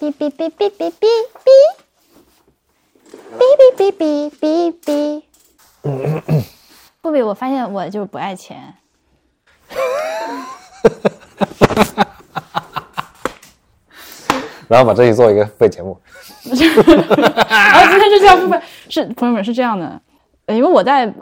[0.00, 1.48] 哔哔哔哔哔哔哔，
[3.36, 3.40] 哔
[3.76, 4.72] 哔哔哔哔
[5.82, 6.44] 哔。
[7.00, 8.74] 不比，我发现我就是不爱钱。
[14.68, 15.98] 然后把这一做一个废节目，
[16.44, 18.54] 啊，今天是这样不不，
[18.88, 20.00] 是朋友们是这样的，
[20.46, 21.12] 因为我在，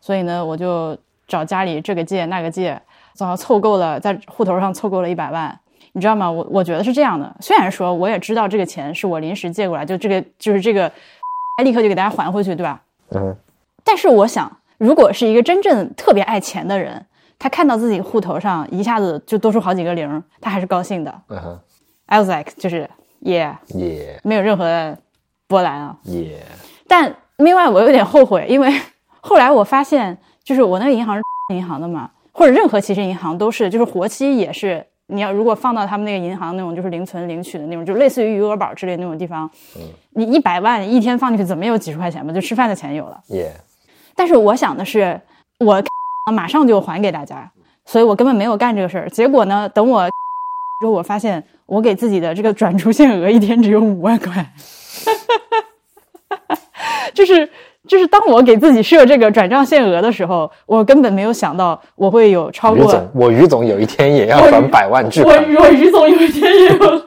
[0.00, 0.96] 所以呢，我就
[1.26, 2.80] 找家里这个借那个借，
[3.14, 5.58] 最后凑够了，在户头上凑够了一百万，
[5.92, 6.30] 你知道吗？
[6.30, 10.90] 我我觉得是这样的，虽然说我也知道这个钱是我临时借过来，就这个就是这个，
[11.64, 12.80] 立刻就给大家还回去，对吧？
[13.10, 13.36] 嗯，
[13.84, 17.04] 但是我想，如果是一个真正特别爱钱的人，
[17.38, 21.22] 他看到自己户头上一下子就多出好几个零，他还是高兴的。
[21.28, 21.60] 嗯哼
[22.06, 22.88] ，I was like，就是
[23.22, 24.98] yeah，也没有任何的
[25.48, 25.96] 波澜啊。
[26.04, 26.38] 也，
[26.86, 28.70] 但另外我有点后悔，因为
[29.20, 31.22] 后来我发现，就是我那个银行是
[31.56, 39.50] 银行的嘛，或者任何其实银行都是，就是活期也是，你要如果放到他们那个银行那种就是零存领取的那种，就类似于余额宝之类的那种地方，
[40.14, 42.32] 你一百万一天放进去，怎么有几十块钱吧？
[42.32, 43.20] 就吃饭的钱有了。
[43.28, 43.52] 耶，
[44.14, 45.20] 但是我想的是，
[45.58, 45.82] 我
[46.32, 47.50] 马上就还给大家，
[47.84, 49.08] 所以我根本没有干这个事儿。
[49.10, 50.04] 结果呢，等我
[50.80, 54.52] 之后，我发现我给自己的这个转出限额一天只有五万块，
[57.12, 57.48] 就是
[57.88, 67.02] 就是当我给自己设这个转账限额的时候，我根本没有想到我会有超过于总，我于总有一天也要还百万巨我款，我于总有一天也有，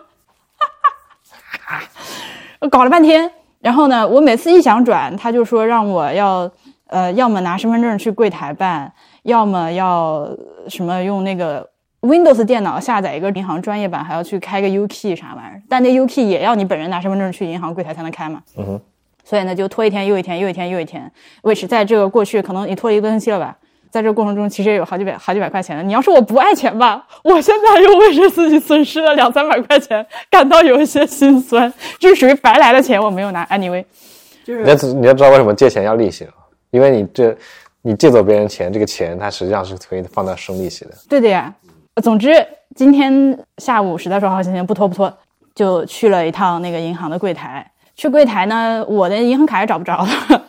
[2.59, 6.49] 我 搞了半天，然后呢，我每次一想转，他就说让我要
[6.87, 8.91] 呃，要么拿身份证去柜台办，
[9.23, 10.27] 要么要
[10.67, 11.69] 什么用那个
[12.01, 18.41] Windows 电脑下载一个银行专业版，还要去开个 UKey 啥玩意儿，但那 UKey 也要你本人拿身份证去银行柜台才能开嘛。
[18.57, 18.81] 嗯哼，
[19.23, 21.11] 所以呢，就拖一天又一天，又一天又一天。
[21.41, 23.57] which 在这个过去可能你拖了一个多星期了吧，
[23.89, 25.83] 在这个过程中其实也有好几百好几百块钱的。
[25.83, 33.45] 你要说我不爱钱吧，我现在又为着自己损失了两三百块钱感到有一些心酸，这是属于白来的钱我没有拿。
[33.45, 33.85] Anyway，
[34.43, 36.33] 就是你要你要知道为什么借钱要利息了，
[36.71, 37.35] 因为你这
[37.81, 40.91] 你借走别人钱，这个钱它实际上是可以放到生利息的。
[41.09, 41.53] 对的呀。
[42.01, 42.33] 总之，
[42.75, 45.15] 今天下午实在说好心情，不拖不拖，
[45.53, 47.69] 就去了一趟那个银行的柜台。
[47.95, 50.07] 去柜台呢，我的银行卡也找不着了，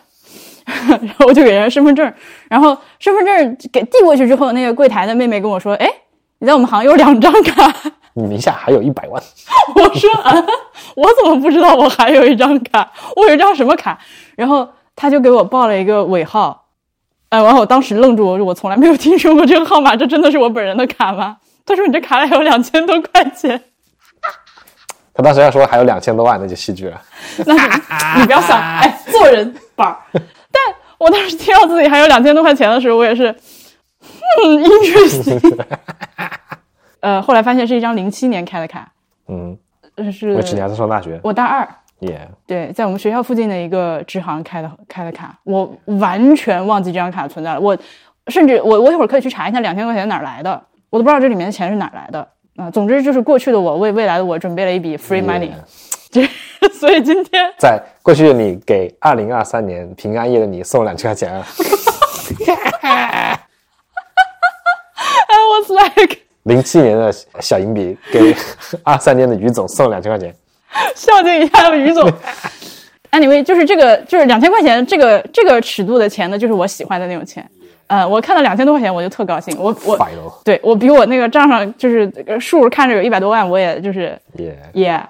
[0.88, 2.12] 然后我就给人家身份证，
[2.48, 5.88] 然后身份证给递过去之后，那个柜台的妹妹跟我说：“哎，
[6.38, 7.72] 你在我们行有两张卡。”
[8.16, 9.20] 你名下还有一百万，
[9.74, 10.32] 我说啊，
[10.94, 12.92] 我怎么不知道我还有一张卡？
[13.16, 13.98] 我有一张什么卡？
[14.36, 16.66] 然后他就给我报了一个尾号，
[17.30, 21.38] 哎，然后我当时愣住，我说我从来没有听说过这个号码，这真的是我本人的卡吗？
[21.66, 23.60] 他说你这卡里还有两千多块钱，
[25.14, 27.00] 他当时要说还有两千多万，那就戏剧了。
[27.46, 27.80] 那是
[28.18, 29.96] 你不要想，哎，做人板儿。
[30.12, 33.30] 但我当时听到自己还有两千多块钱的时候，我也是，
[34.44, 35.64] 嗯，interesting。
[37.00, 38.90] 呃，后来发现是一张零七年开的卡，
[39.28, 39.56] 嗯，
[39.94, 41.68] 呃是我去你还在上大学，我大二。
[42.00, 47.60] 也对，在我们学校附近的一个支行开的开的卡，我完全忘记这张卡存在了。
[47.60, 47.78] 我
[48.26, 50.60] 甚至我我一会儿可以去查一下两千块钱哪儿来的，
[50.90, 55.50] 我都不知道这里面的钱是哪儿来的啊、总之就是过去的我为未来的我准备了一笔 free money，、
[56.10, 56.24] 这
[56.72, 61.44] 所以今天在过去的你给二零二三年平安夜的你送两千块钱啊，
[65.26, 68.36] I was like 零七年的小银笔给
[68.82, 70.34] 二三年的于总送两千块钱，
[70.94, 72.08] 孝敬一下于总。
[73.10, 77.48] Anyway，就是这个就是两千块钱这个这个尺度的钱呢，就是我喜欢的那种钱。
[77.86, 85.08] 呃，我看到两千多块钱我就特高兴，我我，对我比我那个账上就是呃数看着有一百多万，我也就是也也，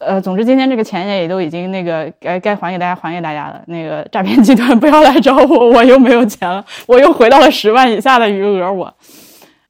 [0.00, 3.62] 呃，总之今天这个钱也都已经那个该该还给大家还给大家了。
[3.66, 8.92] 那个诈骗集团 不要来找我，我又没有钱了，我又回到了十万以下的余额，我。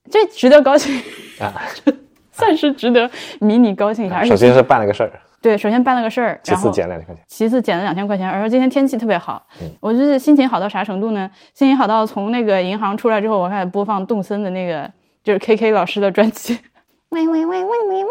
[0.09, 0.95] 这值得高兴，
[1.41, 1.53] 啊，
[2.31, 4.25] 算是值得迷你高兴一下。
[4.25, 5.11] 首先是办了个事儿，
[5.43, 11.31] 对，首先办了个事儿，其次减两千块钱，其次减了两千块钱，而且今天天气特别好，嗯我就是心情好到啥程度呢？
[11.55, 14.91] 心情好到从那个银行出来之后，我开始播放动森的那个
[15.23, 16.59] 就是 K K 老师的专辑，
[17.11, 18.11] 喂喂喂喂喂喂喂。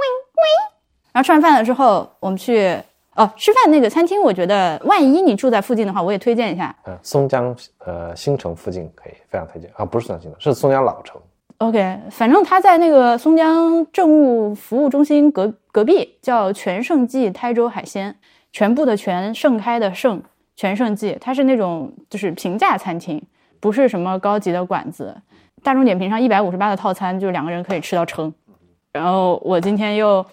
[1.11, 2.77] 然后吃完饭了之后，我们去
[3.15, 6.75] 哦吃饭那个餐厅，我觉得万一你住在附近的话，我也推荐一下。
[6.85, 7.55] 嗯，松江
[7.85, 11.19] 呃新城附近可以，非常推荐啊，不是松江新城，是松江老城
[11.59, 18.15] ，OK，反正他在那个松江政务服务中心隔隔壁，叫全盛记台州海鲜，
[18.53, 20.21] 全部的全，盛开的盛，
[20.55, 23.21] 全盛记，它是那种就是平价餐厅，
[23.59, 25.13] 不是什么高级的馆子。
[25.61, 28.33] 大众点评上一百五十八的套餐，就两个人可以吃到撑。
[28.93, 30.25] 然后我今天又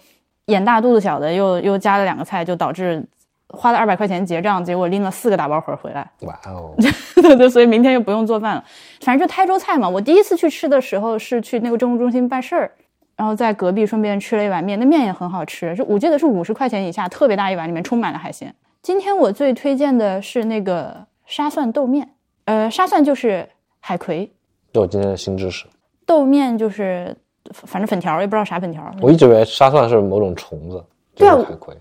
[0.45, 3.05] 眼大肚子小的，又又加了两个菜，就导致
[3.49, 6.09] 花了二百块钱结账，结果拎了四个打包盒回来。
[6.21, 6.73] 哇哦，
[7.15, 8.63] 对对，所以明天又不用做饭了。
[9.01, 9.89] 反正就台州菜嘛。
[9.89, 12.71] 我第一次去吃的时候是去那个政务中心办事儿，
[13.15, 18.53] 然后在隔壁顺便吃了一碗面，那面也很好吃，就我记得是五十块钱以下，特别大一碗，里面充满了海鲜。
[18.81, 22.09] 今天我最推荐的是那个沙蒜豆面，
[22.45, 23.47] 呃，沙蒜就是
[23.79, 24.29] 海葵，
[24.73, 25.65] 这我今天的新知识。
[26.05, 27.15] 豆面就是
[27.53, 28.93] 反正粉条，也不知道啥粉条。
[29.01, 30.83] 我一直以为沙蒜是某种虫子，
[31.15, 31.77] 就是海葵。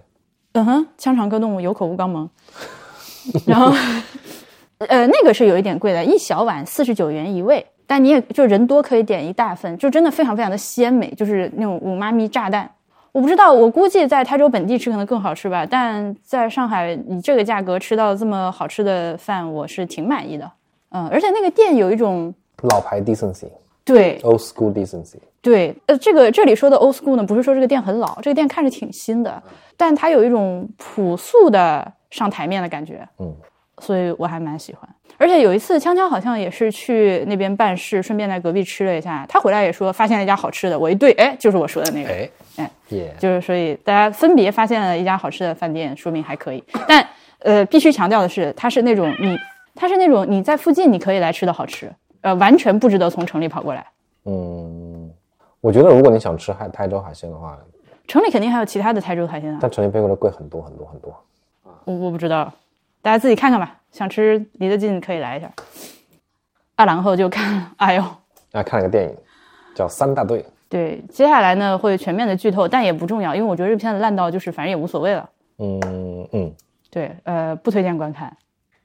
[0.52, 2.28] 嗯哼，腔肠科动物有口无肛门。
[3.46, 3.73] 然后，
[4.78, 12.66] 呃，那个是有一点贵的，一小碗四十九元一位，但你也就人多可以点一大份，就真的非常非常的鲜美，就是那种五妈咪炸弹。
[13.12, 20.50] 我不知道，我估计在台州本地吃可能更好吃吧，但在上海以这个价格吃到这么好吃的饭，我是挺满意的。
[20.92, 23.44] 嗯，而且那个店有一种老牌 decency，
[23.84, 25.16] 对，old school decency。
[25.42, 29.42] 对，呃，这个这里说的 old school 呢，不是说这个店很老，这个店看着挺新的，
[29.76, 33.30] 但它有一种朴素的上台面的感觉，嗯，
[33.80, 34.88] 所以我还蛮喜欢。
[35.22, 46.64] 而且有一次，锵锵好像也是去那边办事，顺便在隔壁吃了一下，他回来也说发现了一家好吃的，我一对，哎，就是我说的那个，哎哎，耶，就是所以大家分别发现了一家好吃的饭店，说明还可以。
[46.88, 47.06] 但
[47.38, 49.38] 呃，必须强调的是，它是那种你，
[49.76, 51.88] 它是那种你在附近你可以来吃的好吃，
[52.22, 53.86] 呃，完全不值得从城里跑过来。
[54.25, 55.08] 嗯，
[55.60, 57.56] 我觉得如果你想吃海台州海鲜的话，
[58.08, 61.14] 城里肯定还有其他的台州海鲜啊，但城里比过来贵很多很多很多。
[61.84, 62.52] 我我不知道，
[63.00, 63.78] 大家自己看看吧。
[63.92, 65.52] 想吃离得近可以来一下。
[66.74, 68.02] 啊，然后就看，哎呦，
[68.52, 69.14] 啊，看了个电影
[69.74, 75.28] 叫《三大队》，对，接下来呢会全面的剧透，但也不重要，因为我觉得这片子烂到就是反正也无所谓了。
[75.58, 76.52] 嗯嗯，
[76.90, 78.34] 对，呃，不推荐观看，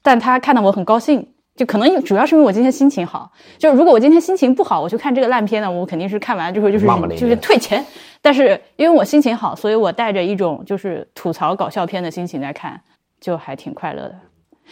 [0.04, 1.26] 但他看得我很高兴，
[1.56, 3.32] 就可能主要是因为我今天心情好。
[3.58, 7.84] 就是如果我今天心情不好，我去看这个烂片呢，我肯定是看完之后就是就是退钱。
[8.22, 12.80] 但是因为我心情好，所以我带着一种就是吐槽搞笑片的心情在看，
[13.22, 14.16] 就还挺快乐的。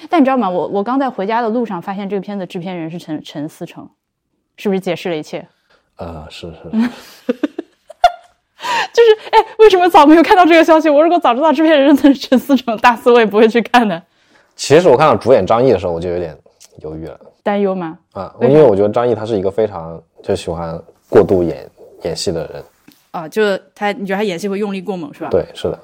[0.10, 0.50] 但你知道吗？
[0.50, 3.90] 我我刚在回家的路上发现这个片子制片人是陈陈思诚，
[4.58, 5.48] 是不是解释了一切？
[5.98, 6.80] 呃，是是， 就
[9.04, 10.90] 是哎，为什么早没有看到这个消息？
[10.90, 14.02] 我如果早知道制片人是陈思诚，大四我也不会去看的。
[14.56, 16.38] 其实我看到主演张译的时候，我就有点
[16.82, 17.98] 犹豫了担忧吗？
[18.14, 20.78] 啊，因为我觉得张译他是一个非常就喜欢
[21.08, 21.70] 过度演
[22.04, 22.64] 演戏的人，
[23.12, 25.30] 啊，就他，你觉得他演戏会用力过猛是吧？
[25.30, 25.80] 对，是的。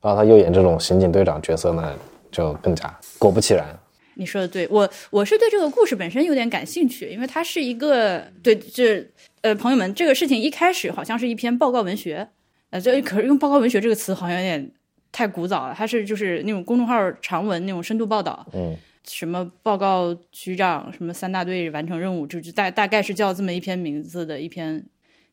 [0.00, 1.92] 然后他又演这种刑警队长角色呢，
[2.30, 3.78] 就更加果不其然，
[4.14, 9.06] 你说的对，我我是对这个故事本身有点感兴趣，因为它是一个对这
[9.40, 12.28] 呃朋友们，这个事情一开始好像是一篇报告文学，
[12.70, 14.70] 呃，这可是用报告文学这个词好像有点
[15.10, 18.76] 太古早了，它是就是那种公众号长文那种深度报道，嗯，
[19.06, 24.84] 什么报告局长什么三大队完成任务，就就大大概是叫这么一篇名字的一篇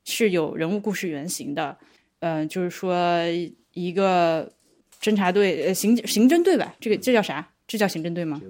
[0.05, 1.77] 是有人物故事原型的，
[2.19, 3.03] 呃，就是说
[3.73, 4.50] 一个
[5.01, 7.47] 侦查队呃刑刑侦队吧，这个这叫啥？
[7.67, 8.41] 这叫刑侦队吗？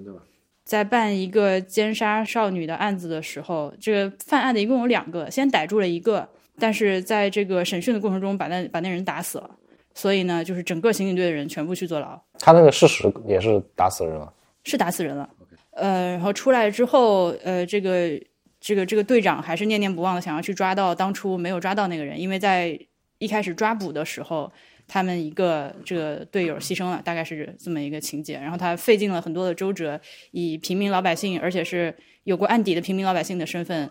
[0.64, 6.28] 在办一个奸杀少女的案子的时候，这个犯案的一共有两个，先逮住了一个，
[6.58, 9.50] 但是在这个审讯的过程中把那把那人打死了，
[9.94, 12.20] 所以呢，就是整个刑警队的人全部去坐牢。
[12.38, 14.30] 他那个事实也是打死人了，
[14.62, 15.28] 是打死人了。
[15.70, 18.20] 呃，然后出来之后，呃，这个
[18.60, 22.78] 这个这个队长还是念念不忘的想要去抓到当初没有抓到那个人，因为在
[23.18, 24.52] 一开始抓捕的时候，
[24.88, 28.38] 他们一个这个队友牺牲了，大概是这么一个情节。
[28.38, 30.00] 然后他费尽了很多的周折，
[30.30, 31.94] 以平民老百姓，而且是
[32.24, 33.90] 有过案底的平民老百姓的身份，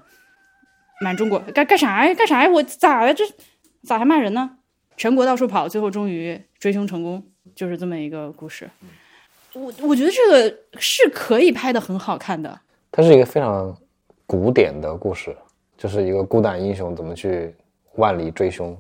[1.02, 2.14] 满中国干干啥呀？
[2.16, 2.50] 干啥呀？
[2.50, 3.14] 我咋了？
[3.14, 3.24] 这
[3.84, 4.58] 咋还骂人呢？
[4.98, 7.24] 全国到处跑，最后终于追凶成功，
[7.54, 8.68] 就是这么一个故事。
[9.54, 12.60] 我我觉得这个是可以拍的很好看的，
[12.92, 13.76] 它是一个非常
[14.26, 15.36] 古典的故事，
[15.78, 17.54] 就是一个孤胆英雄怎么去
[17.96, 18.76] 万里追凶。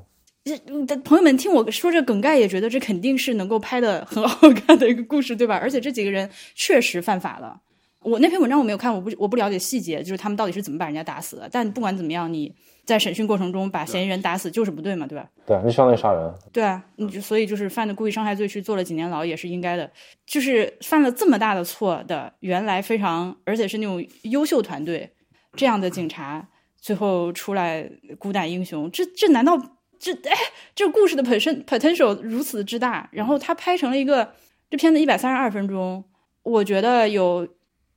[0.48, 5.58] 这朋友们听我说这梗概，也觉得这肯定是能够拍的很好看的一个故事，对吧？
[5.62, 7.62] 而且这几个人确实犯法了。
[8.02, 11.50] 我那篇文章我没有看，我不我不了解细节，就是他们到底是怎么把人家打死的。
[11.52, 12.54] 但不管怎么样，你
[12.86, 15.28] 在审讯过程中把嫌疑人打死就是不对嘛，对吧？
[15.46, 19.92] 对，你相当于杀人，对啊，你就所以就是犯的故意伤害罪去坐了几年牢也是应该的。
[20.26, 25.12] 就是犯了这么大的错的，原来非常而且是那种优秀团队
[25.56, 26.48] 这样的警察，
[26.80, 29.60] 最后出来孤胆英雄，这这难道
[30.00, 30.38] 这哎
[30.76, 33.08] 这故事的本身 potential 如此之大？
[33.12, 34.30] 然后他拍成了一个
[34.70, 36.04] 这片子一百三十二分钟，
[36.44, 37.48] 我觉得有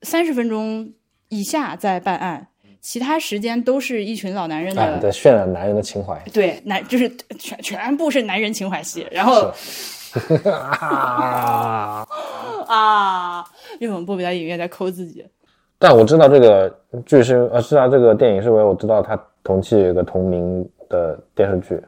[0.02, 0.92] 三十分钟
[1.28, 2.49] 以下在办案，
[2.80, 5.12] 其他时间都是一群老男人的。
[5.12, 6.19] 渲染男人的情怀。
[6.33, 9.52] 对，男就是全全部是男人情怀戏，然后
[10.50, 12.07] 啊！
[12.66, 13.45] 啊，
[13.78, 15.25] 岳猛波比在影院在抠自己，
[15.78, 16.69] 但我知道这个
[17.04, 21.82] 剧是呃，知道这个电影是因为我知道他同期有一个同名的电视剧，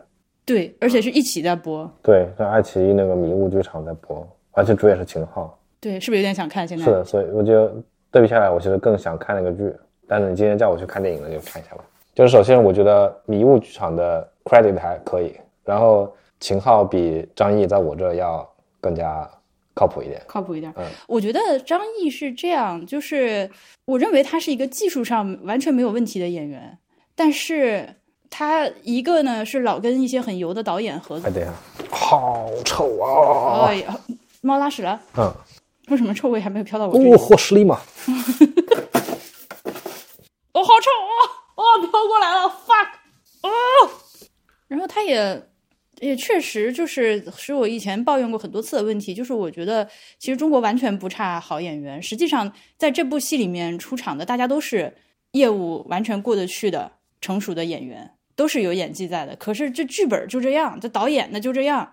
[0.47, 5.59] 对，而且是一起在播，对，在爱奇艺那个迷雾剧场在播，而且主演是秦昊。
[5.79, 6.67] 对，是不是有点想看？
[6.67, 7.69] 现在是的，所以我就
[8.11, 9.71] 对比下来，我其实更想看那个剧。
[10.07, 11.85] 但是你今天叫我去看电影了，就看一下吧。
[12.15, 18.49] 就是首先，我觉得迷雾剧场的 credit 还可以，然后秦昊比张译在我这要
[18.81, 19.29] 更加
[19.75, 20.21] 靠谱一点。
[20.27, 20.73] 靠谱一点。
[20.77, 23.51] 嗯我觉得张译是这样，就是
[23.87, 26.79] 我认为他是一个技术上完全没有问题的演员，
[27.17, 27.89] 但是
[28.35, 31.31] 他一个呢是老跟一些很油的导演合作哎，。
[31.31, 31.53] 等一下，
[31.91, 33.67] 好臭啊！
[33.67, 34.01] 哎呀，
[34.41, 35.31] 猫拉屎了，嗯，
[35.89, 37.13] 为什么臭味还没有飘到我这里？
[37.13, 37.79] 哦，霍士利嘛，
[40.55, 41.13] 哦，好臭哦！
[41.57, 42.89] 哦，飘过来了，fuck！
[43.43, 43.51] 哦，
[44.67, 45.43] 然后他也
[46.01, 49.87] 也确实就是是我以前抱怨过很多次的问题，就是我觉得
[50.19, 54.97] 其实中国完全不差好演员，实际上在这部戏里面出场的大家都是
[55.33, 59.35] 业务完全过得去的成熟的演员，都是有演技在的。
[59.37, 61.89] 可是这剧本就这样，这导演呢就这样，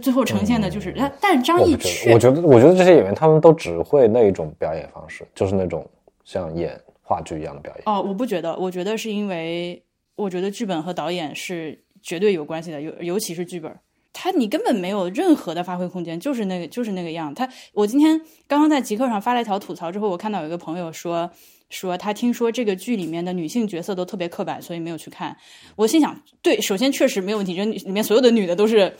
[0.00, 5.88] 最后呈现的就是他，但是张译我不觉确得，我觉得，我觉得这些演员他们都只会那一种表演方式，就是那种
[6.24, 7.82] 像演话剧一样的表演。
[7.86, 9.82] 哦，我不觉得，我觉得是因为
[10.16, 13.70] 我觉得剧本和导演是绝对有关系的，尤尤其是剧本，
[14.12, 17.34] 他你根本没有任何的发挥空间，就是那个就是那个样。
[17.34, 21.30] 他我今天刚刚在极客上发了一条吐槽之后，我看到有一个朋友说
[21.74, 25.36] 说他听说这个剧里面的女性角色都特别刻板，所以没有去看。
[25.76, 28.94] 我心想，对，首先确实没有问题，这里面所有的女的都是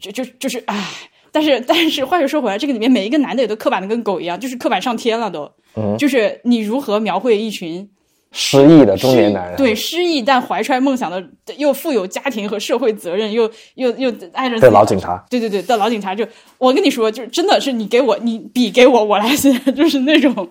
[0.00, 0.86] 就就就是唉。
[1.30, 5.50] 但是，但是，话又说回来，这个里面每一个男的也都刻板的跟狗一样，就是刻板上天了都。
[5.76, 7.86] 嗯就是你如何描绘一群
[8.32, 11.22] 失意的中年男人，对，失意但怀揣梦想的，
[11.58, 20.48] 又富有家庭和社会责任，又又又爱着自的老警察，对对对的老警察就，我跟你说，就真的是你给我，你笔给我，我来写， 就是那种。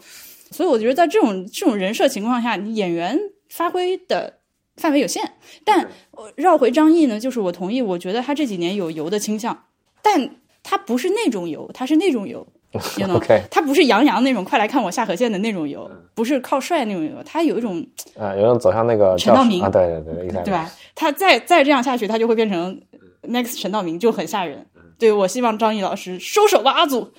[0.52, 4.34] 所以我觉得在这种这种人设情况下，你演员发挥的
[4.76, 5.34] 范围有限。
[5.64, 9.66] 但呃绕回张译呢，就是我同意，我觉得他这几年有油的倾向，
[10.02, 12.46] 但他不是那种油，他是那种油。
[12.98, 17.84] you know，OK 他不是杨洋那种快来看我下颌线的那种油，不是靠帅那种油，他有一种
[18.20, 20.70] 啊，有种走向那个陈道明啊，对对对，对吧？
[20.94, 22.80] 他再再这样下去，他就会变成
[23.24, 24.66] next 陈道明，就很吓人。
[24.98, 27.12] 对我希望张译老师收手吧，阿祖，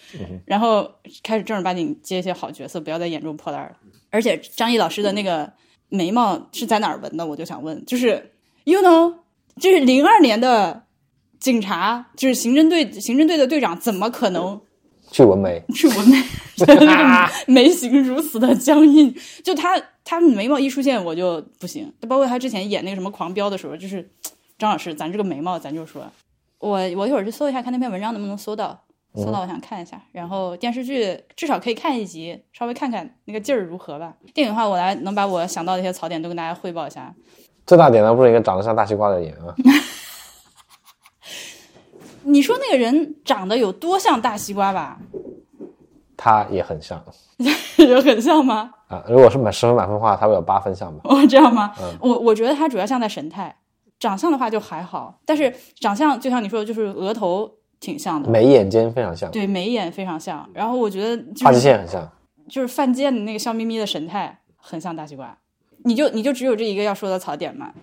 [0.45, 0.91] 然后
[1.23, 3.77] 开始正儿八经接一些好角色，不要再演这种破烂了。
[4.11, 5.53] 而且张译老师的那个
[5.89, 7.27] 眉毛是在哪儿纹的？
[7.27, 8.33] 我就想问，就是
[8.65, 9.15] you know，
[9.61, 10.85] 就是零二年的
[11.39, 14.61] 警察，就是刑侦队刑侦队的队长，怎么可能
[15.11, 16.17] 去纹眉，去纹眉？
[16.67, 21.93] 那 个眉形如此的僵硬，就他他眉毛一出现我就不行。
[22.09, 24.11] 包括他之前演那个什么《狂飙》的时候，就是
[24.59, 26.11] 张老师，咱这个眉毛，咱就说，
[26.59, 28.79] 我我一会儿去搜一下，看那篇文章能不能搜到，
[29.15, 30.01] 搜到我想看一下。
[30.13, 34.15] 然后电视剧至少可以看一集，稍微看看那个劲儿如何吧。
[34.35, 37.15] 电影的话，我来能把我想到的一些槽点都跟大家汇报一下。
[37.67, 39.55] 最大点的不是一个长得像大西瓜的演员啊，
[42.25, 44.99] 你说那个人长得有多像大西瓜吧？
[46.17, 47.01] 他也很像
[47.79, 48.71] 有很像吗？
[48.89, 49.05] 啊。
[49.07, 51.01] 如果是满十分满分的话，他会有八分像吧？
[51.05, 51.73] 哦，这样吗？
[52.01, 53.55] 我我觉得他主要像在神态，
[53.99, 57.51] 长相的话就还好，但是长相就像你说的，就是额头
[57.81, 60.49] 挺像的，眉眼间非常像，对，眉眼非常像。
[60.53, 62.11] 然后我觉得发际就是线很像。
[62.49, 65.37] 就是犯贱的那个笑眯眯的神态，很像大西瓜。
[65.85, 67.75] 你就你就只有这一个要说的槽点吗？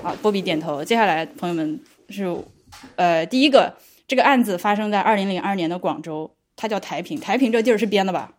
[0.00, 0.84] 好，波比点头。
[0.84, 2.36] 接下来朋友们是
[2.94, 3.74] 呃第一个，
[4.06, 8.32] 这个案子发生在二零零二年的广州，它叫台平，台平这地儿是编的吧？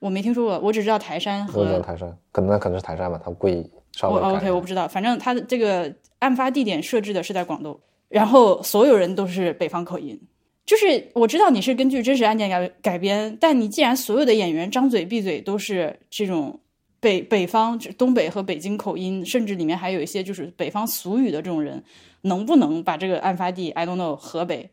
[0.00, 7.78] 我没听说过，我只知道台山和台山，可能可能是台山吧，他故意稍我 OK，我不知道，反正他的这个案发地点设置的是在广东，
[8.08, 10.20] 然后所有人都是北方口音。
[10.64, 16.60] 就是我知道你是根据真实案件改改编，但你既然所有的演员张嘴闭嘴都是这种
[17.00, 21.82] 北北方东北和北京口音，甚至里面还有一些就是北方俗语的这种人，
[22.20, 24.68] 能不能把这个案发地 I don't know 河北，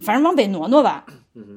[0.00, 1.04] 反正往北挪挪吧？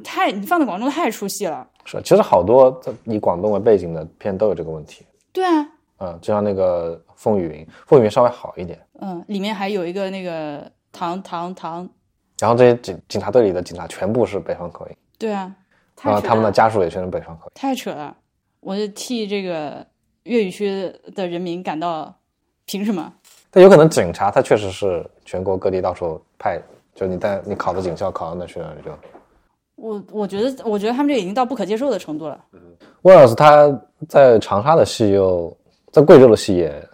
[0.03, 1.67] 太你放在广东太出戏了。
[1.85, 5.05] 是，其实好多在以广东为背景的片都有这个问题。
[5.31, 8.79] 对啊，嗯，就像那个风雨云，风雨云稍微好一点。
[8.99, 11.89] 嗯，里面还有一个那个唐唐唐，
[12.39, 15.53] 然后这些警警察队里的警察全部是北方口音，对啊，
[16.01, 17.51] 然后他们的家属也全是北方口音。
[17.55, 18.15] 太扯了，
[18.59, 19.85] 我就替这个
[20.23, 22.13] 粤语区的人民感到，
[22.65, 23.13] 凭什么？
[23.51, 26.59] 但有可能警察他确实是全国各地到处派，
[26.95, 28.91] 就你在你考的警校考到那去了就。
[29.75, 32.39] 我我觉得，我觉得他们这已经到不可接受的程度了。
[33.01, 33.67] 威尔斯他
[34.07, 35.55] 在长沙的戏又
[35.91, 36.89] 在贵州的戏也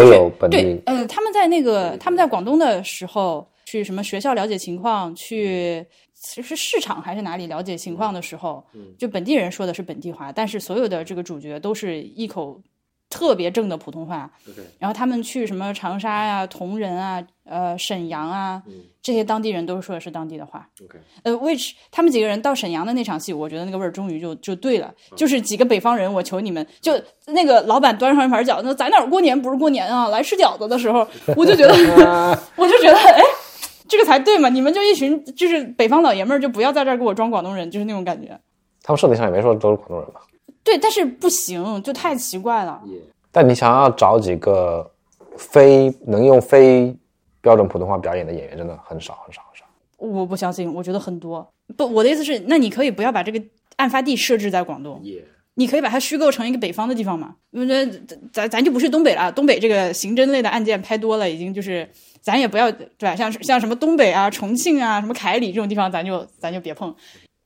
[0.00, 5.84] 都有本对地，，呃，他们在那个他们在广东的时候，去什么学校了解情况，去
[6.14, 8.64] 是市场还是哪里了解情况的时候，
[8.98, 12.60] 就本地人说的是本地话，但是所有的这个主角都是一口
[13.08, 14.30] 特别正的普通话。
[14.78, 18.62] 然后他们去什么长沙呀、铜仁啊、呃沈阳啊，
[19.02, 20.68] 这些当地人都说的是当地的话。
[21.22, 26.92] 呃，which 他们几个人到沈阳的那场戏，我觉得那个味儿终于就就对了，就是几个北方人，我求你们，就
[27.26, 30.08] 那个老板端上一盘饺子，在哪儿过年不是过年啊？
[30.08, 31.72] 来吃饺子的时候，我就觉得，
[32.56, 33.22] 我就觉得，哎，
[33.88, 34.48] 这个才对嘛！
[34.48, 38.38] 你们就一群就是北方老爷们儿，就不要在这儿给我装广东人，就是那种感觉。
[38.82, 40.20] 他们设定上也没说都是广东人吧？
[40.66, 42.82] 对，但是不行，就太奇怪了。
[43.30, 44.90] 但你想要找几个
[45.38, 46.92] 非能用非
[47.40, 49.64] 标准普通话表演的演员，真的很少很少很少。
[49.96, 51.48] 我不相信，我觉得很多。
[51.76, 53.40] 不，我的意思是，那你可以不要把这个
[53.76, 55.00] 案发地设置在广东，
[55.54, 57.36] 你可以把它虚构成一个北方的地方嘛？
[57.52, 57.86] 因为
[58.32, 61.88] 咱咱就不是东北了，东北这个刑侦类的案件拍多了，已经就是
[62.20, 63.14] 咱也不要对吧？
[63.14, 66.92] 像像什么东北啊、重庆啊、什么凯里这种地方，咱就咱就别碰。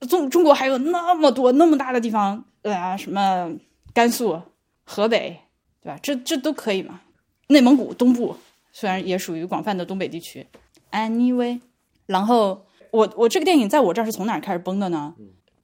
[0.09, 3.53] 中中国还有那么多那么大的地方，对啊，什么
[3.95, 4.41] 甘肃、
[4.85, 5.41] 河北，
[5.83, 5.99] 对吧？
[6.03, 7.01] 这这都可以嘛。
[7.49, 8.37] 内蒙古东部
[8.73, 10.47] 虽然也属于广泛的东北地区
[10.93, 11.61] ，anyway。
[12.07, 15.15] 然后我我这个电影在我这儿是从哪儿开始崩的呢？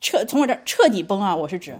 [0.00, 1.35] 彻从我这儿彻底崩啊！
[1.35, 1.79] 我是指，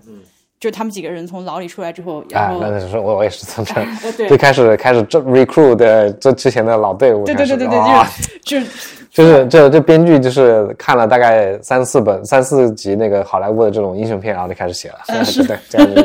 [0.59, 3.87] 就他们几个人从牢里出来之后，然后那是我我也是从这儿
[4.17, 4.27] 对。
[4.29, 8.09] 最开始开始这 recruit 的这之前的老队伍对，对对对对，哇。
[8.43, 8.67] 就是
[9.11, 15.45] 就是就是这这编剧就是看了大概三四本三四集那个好莱坞的这种英雄片，然后就开始写了，嗯是。
[15.47, 16.03] 对，这样就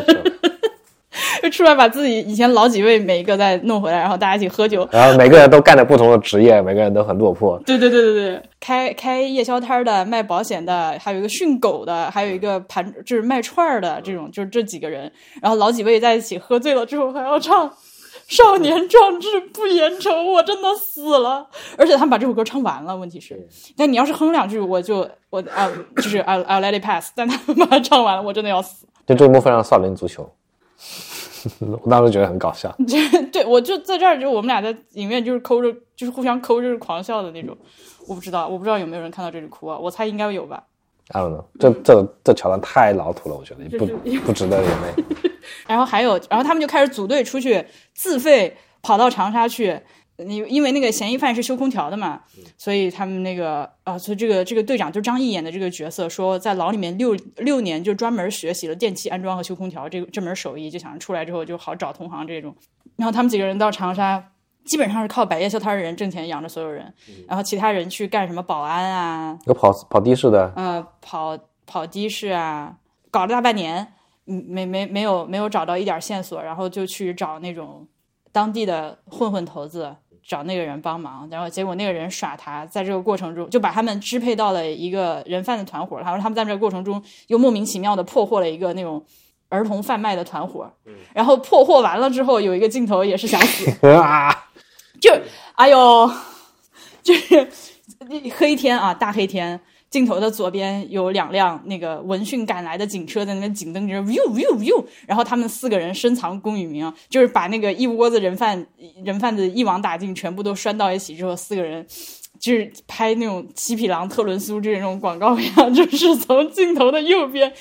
[1.41, 4.87] 就出来把自己以前老几位每一个再弄回来，然后大家一起喝酒。
[4.91, 7.57] 然后每个人都干着不同的职业，每个人都很落魄。
[7.65, 15.11] 对对对对对，开开夜宵摊的，卖保险的，还有一个训狗的，还有一个盘就是卖串儿的，这种就是这几个人。
[15.41, 17.67] 然后老几位在一起喝醉了之后还要唱
[18.27, 21.47] 《少年壮志不言愁》，我真的死了。
[21.75, 27.11] 而且他们把这首歌唱完了，问题是，但你要是哼两句，我就我啊，就是 I I let it pass。
[27.15, 28.85] 但他们把它唱完了，我真的要死。
[29.07, 30.29] 就这一幕非常少林足球，
[31.83, 32.73] 我当时觉得很搞笑。
[33.31, 37.57] 对，我就在这儿，就我们俩在影院就是抠着，就是互相抠着狂笑的那种。
[38.07, 39.77] 我不知道，我不知道有没有人看到这里哭啊？
[39.77, 40.63] 我猜应该有吧。
[41.09, 43.85] I don't know，这这这桥段太老土了，我觉得不
[44.25, 45.03] 不值得眼泪。
[45.67, 49.81] 然后还有，然后他们就开始组队出去自费跑到长沙去。
[50.25, 52.21] 你因为那个嫌疑犯是修空调的嘛，
[52.57, 62.55] 所以他们那个啊，所以这个这个队长就张译演的这个角色说，在牢里面六六年就专门学习了电器安装和修空调这个这门手艺，就想出来之后就好找同行这种。
[62.97, 64.31] 然后他们几个人到长沙，
[64.65, 66.93] 基本上是靠摆夜宵摊的人挣钱养着所有人，
[67.27, 72.77] 然后其他人去干什么保安啊，有跑跑的士的，呃，跑跑的士啊，
[73.09, 73.93] 搞了大半年，
[74.27, 77.87] 嗯，没没没有没有找到一点线索，然后就去找那种
[78.31, 89.03] 当地的混混头子，找那个人帮忙，然后结果那个人耍他，在这个过程中就把他们支配到了一个人贩的团伙，然后他们在这个过程中又莫名其妙的破获了一个那种
[89.49, 90.71] 儿童贩卖的团伙，
[91.13, 94.45] 然后破获完了之后，有一个镜头也是想死， 啊，
[94.99, 95.11] 就
[95.55, 96.11] 哎呦，
[97.03, 97.47] 就是
[98.37, 99.59] 黑天啊，大黑天。
[99.91, 108.65] 镜头的左边有两辆那个闻讯赶来的警车在那边警灯着 view view view，然后他们四个人深藏功与名，就是把那个一窝子人贩
[109.03, 111.85] 人贩子一网打尽，全部都拴到一起之后，四个人
[112.39, 117.51] 就是拍那种七匹狼特仑苏这种广告一样，就是从镜头的右边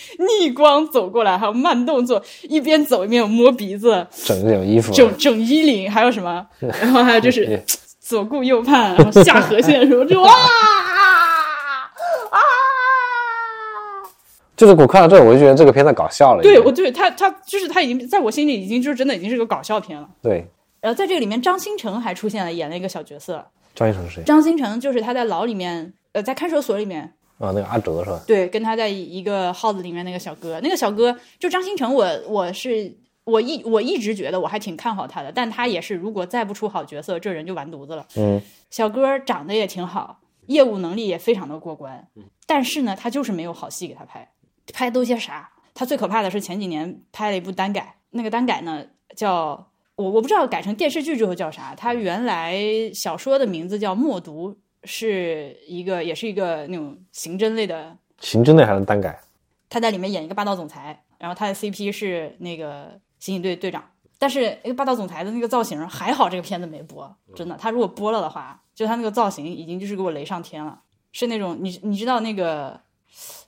[0.40, 6.46] 逆光走过来，还有慢动作，一边走一边有摸鼻子，整这种衣服，整整衣领，还有什么，
[6.80, 7.60] 然后还有就是
[7.98, 10.30] 左顾右盼，然后下颌线什么就哇
[12.30, 12.38] 啊！
[14.60, 16.42] 就是我看到这，我就觉得这个片子搞笑了。
[16.42, 20.06] 对，我对他他就是他已经在我心里已经就是真的已经是个搞笑片了。
[20.20, 20.46] 对
[20.82, 23.46] 然后在这个里面，张新成还出现了，演了一个小角色。
[23.74, 27.00] 张新成是谁张新成就是他在牢里面，呃，在看守所里面，
[27.38, 27.52] 啊？
[27.52, 28.20] 那个阿哲是吧？
[28.26, 32.94] 对，跟他在一个号子里面那个小哥，那个小哥就张新成我，我是
[33.24, 38.04] 我一我一直觉得我还挺看好他的，但他也是如果再不出好角色，这人就完犊子了。
[38.16, 42.06] 嗯，小哥长得也挺好，业务能力也非常的过关，
[42.46, 44.28] 但是呢，他就是没有好戏给他拍，
[44.72, 45.50] 拍的都些啥？
[45.74, 48.84] 他最可怕的是前几年拍了一部单改，那个单改呢
[49.16, 52.58] 叫我我不知道改成电视剧之后叫啥，他原来
[52.92, 54.52] 小说的名字叫《默读》，
[54.84, 59.18] 是一个也是一个那种刑侦类的刑侦类还能单改？
[59.68, 63.84] 他在里面演一个霸道总裁，然后他的 CP 是那个刑警队队长。
[64.18, 67.56] 但是那个霸道总裁的那个造型还好，这个片子没播，真的。
[67.56, 70.78] 他如果播了的话，就他那个造型已经就是给我雷上天了，
[71.12, 72.78] 是那种你你知道那个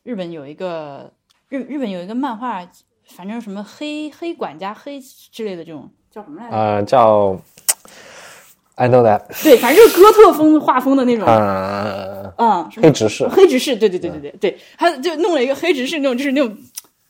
[0.02, 1.12] 日本有一个
[1.48, 2.66] 日日本有一个漫画，
[3.06, 6.56] 反正什么黑黑管家黑之类的这种叫什么来着？
[6.56, 7.38] 呃，叫
[8.74, 11.26] I know that，对，反正就是哥特风画风的那种。
[11.26, 16.56] 呃，嗯，黑执事，黑执事，对对对对对对，他就弄了一个黑执事那种，就是那种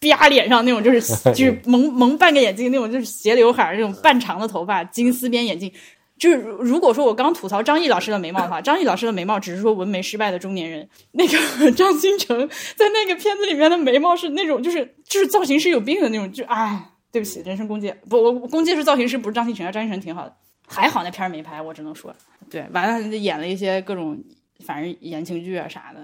[0.00, 1.00] 啪脸上那种，就是
[1.32, 5.72] 就是蒙蒙半个眼睛那种，就是斜刘海儿那种半长的头发，金丝边眼镜。
[6.18, 10.88] 就是如果说我刚吐槽张译老师的眉毛的话， 张译老师的眉毛只是说纹眉失败的中年人。
[11.12, 11.38] 那个
[11.72, 17.92] 张新成在那个片子里面的眉毛是那种，就是就是造型师有病的那种，就哎，对不起，人身攻击。
[18.08, 20.34] 不，我攻击是造型师，不是张新成啊，张新成挺好的，
[20.66, 22.14] 还好那片儿没拍，我只能说，
[22.50, 24.18] 对，完了演了一些各种
[24.64, 26.00] 反正言情剧啊啥的。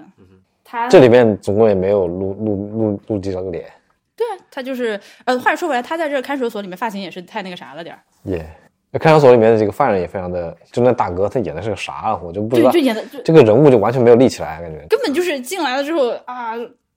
[0.71, 3.63] 他这里面总共也没有录录录录几张脸，
[4.15, 12.19] 对啊，他就是呃，话说回来，他在这个看守所里面发型也是太那个啥了点儿，耶、那看守所里面的这个犯人也非常的，就那大哥他演的是个啥啊？
[12.23, 14.83] 我就不知道就就，演的就这个人物就完全没有立起来，感觉。
[14.89, 16.53] 根本就是进来了之后啊，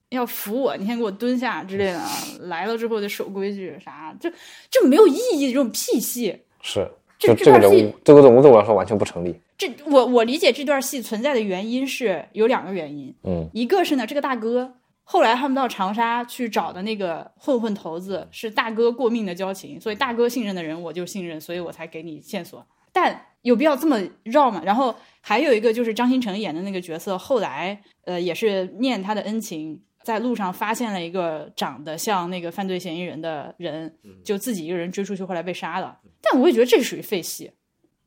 [0.09, 2.09] 要扶我，你先给我蹲下之类的啊，
[2.41, 4.27] 来了之后就守规矩啥，就
[4.71, 6.35] 就没有意义，这种屁戏。
[6.61, 6.87] 是，
[7.19, 9.39] 就这段戏人物，这个人物对我来说完全不成立。
[9.55, 22.65] 这我我理解这段戏存在的原因是有两个原因，嗯一个是呢，这个大哥后来他们到长沙去找的那个混混头子是大哥过命的交情，所以大哥信任的人我就信任，所以我才给你线索。
[22.91, 24.61] 但有必要这么绕吗？
[24.63, 35.99] 然后还有一个就是张新成演的那个角色，后来呃也是念他的恩情，在路上发现了一个长得像那个犯罪嫌疑人的人，就自己一个人追出去，后来被杀了。
[36.21, 37.51] 但我也觉得这是属于废戏。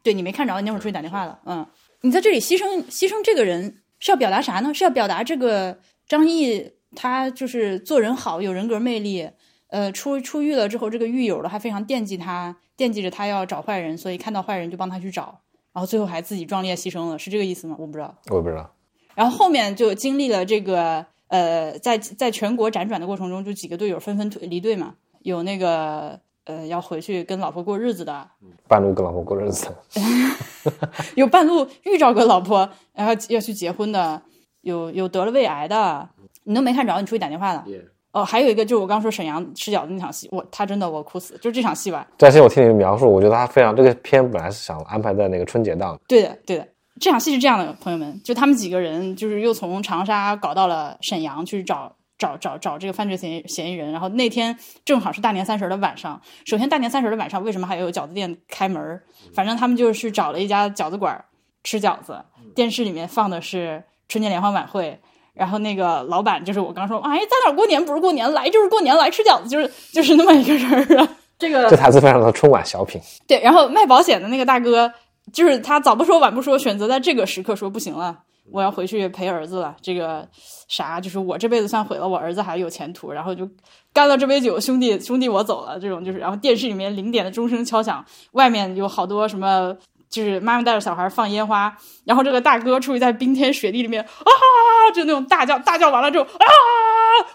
[0.03, 1.67] 对你没看着，你那会儿出去打电话了，嗯，
[2.03, 4.73] 你在这里牺牲牺牲这个人是要表达啥呢？
[4.73, 9.31] 是要表达这个张译他就是做人好，有人格魅力，
[9.69, 15.41] 呃，出出狱了之后，这个狱友了还非常惦记他，惦记着他要找坏人，所以看到坏人就帮他去找，
[15.73, 17.77] 然后最后还自己壮烈牺牲了，是这个意思吗？
[17.79, 18.15] 我不知道。
[18.31, 18.73] 我也不知道。
[19.15, 28.29] 然后后面就经历了这个呃，在在全国辗转的过程中，就几个队友纷纷退离队嘛，有那个呃要回去跟老婆过日子的，
[28.69, 29.75] 半路跟老婆过日子
[31.17, 34.23] 有半路遇着个老婆，然后要去结婚的，
[34.61, 36.09] 有有得了胃癌的，
[36.47, 37.65] 你都没看着，你出去打电话了。
[38.13, 42.07] 哦，还有一个就是我刚说沈阳吃饺子那场戏，我他真的我哭死，就是这场戏吧。
[42.17, 46.67] 但是我听你描述，我觉得他非常这个片本来是想安排在那个春节档，对的，对的，
[46.99, 56.19] 这场戏是这样的，朋友们，就他们几个人就是又从长沙搞到了沈阳去找找找找这个犯罪嫌疑嫌疑人，然后那天正好是大年三十的晚上。
[56.47, 59.03] 首先，大年三十的晚上为什么还有饺子店开门儿？
[59.35, 61.23] 反正他们就是去找了一家饺子馆儿
[61.65, 64.99] 吃饺子，电视里面放的是春节联欢晚会。
[65.37, 71.09] 然后那个老板就是我刚说，哎，在哪儿过年不是过年，来就是过年，来吃饺子，就是就是那么一个人儿啊。
[71.39, 72.99] 这个这台词非常的春晚小品。
[73.27, 74.91] 对，然后卖保险的那个大哥，
[75.35, 78.21] 就是他早不说晚不说，选择在这个时刻说不行了，
[78.51, 79.77] 我要回去陪儿子了。
[79.83, 80.27] 这个
[80.69, 83.47] 啥，就是我这辈子算毁了，我儿子还有前途，然后就
[83.93, 85.79] 干了这杯酒，兄弟兄弟我走了。
[85.79, 89.77] 这种就是，然后电视里面零点的钟声敲响，外面有好多什么。
[90.09, 96.29] 就是妈妈带着小孩放烟花，然后这个大哥出去在冰天雪地里面啊，就那种大叫，大叫完了之后啊，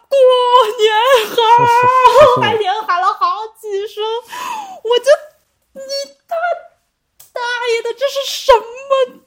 [0.10, 0.18] 过
[0.80, 0.94] 年
[1.36, 3.28] 好， 还连喊了好
[3.60, 4.04] 几声，
[4.84, 5.06] 我就
[5.74, 5.82] 你
[6.28, 6.36] 大
[7.34, 7.42] 大
[7.76, 9.22] 爷的，这是什么？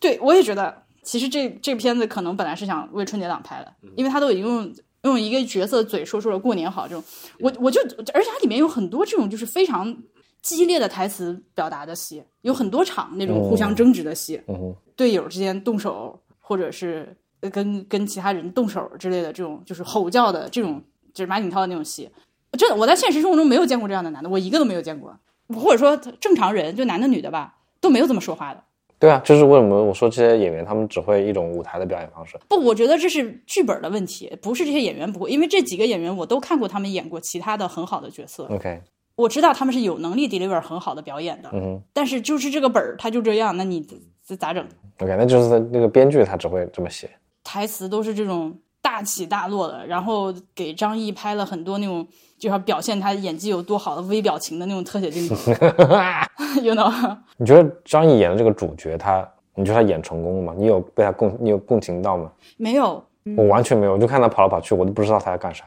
[0.00, 7.04] 对我也觉得，其实这这片子可能本来是想为春节档拍的，因为他都已经用用一个角色嘴说出了过年好这种，
[7.40, 7.80] 我我就
[8.12, 9.96] 而且它里面有很多这种就是非常
[10.44, 20.82] 激烈的台词表达的戏，有很多场那种互相争执的戏，嗯哼，队友之间动手，或者是呃跟跟其他人动手之类的这种，就是吼叫的这种，
[21.14, 22.10] 就是马景涛的那种戏。
[22.58, 25.18] 真的，我在现实生活中没有见过这样的男的，我一个都没有见过。
[25.48, 28.62] 或者说正常人，就男的女的吧，都没有这么说话的。
[28.98, 32.38] 对啊，就是为什么我说这些演员他们只会一种舞台的表演方式。
[32.48, 38.80] 不，我觉得这是剧本的问题，不是这些演员不会，因为这几个演员我都看过他们演过其他的很好的角色，OK，
[39.16, 41.48] 我知道他们是有能力 deliver 很好的表演的。
[41.52, 43.86] 嗯哼但是就是这个本儿，他就这样，那你
[44.26, 44.66] 这咋整
[45.00, 47.08] ？，OK，那就是那个编剧他只会这么写。
[47.42, 52.06] 台词都是这种大起大落的，然后给张译拍了很多那种
[52.38, 55.34] 就要表现他演技有多好的微表情的那种特写镜头，
[56.62, 57.16] you know？
[57.36, 60.54] 你觉得张译演的这个主角他，你觉得他演成功了吗？
[60.56, 62.32] 你有被他共，你有共情到吗？
[62.56, 63.04] 没有，
[63.36, 65.64] 我完全没有，我就看他跑来跑去，我都不知道他在干啥。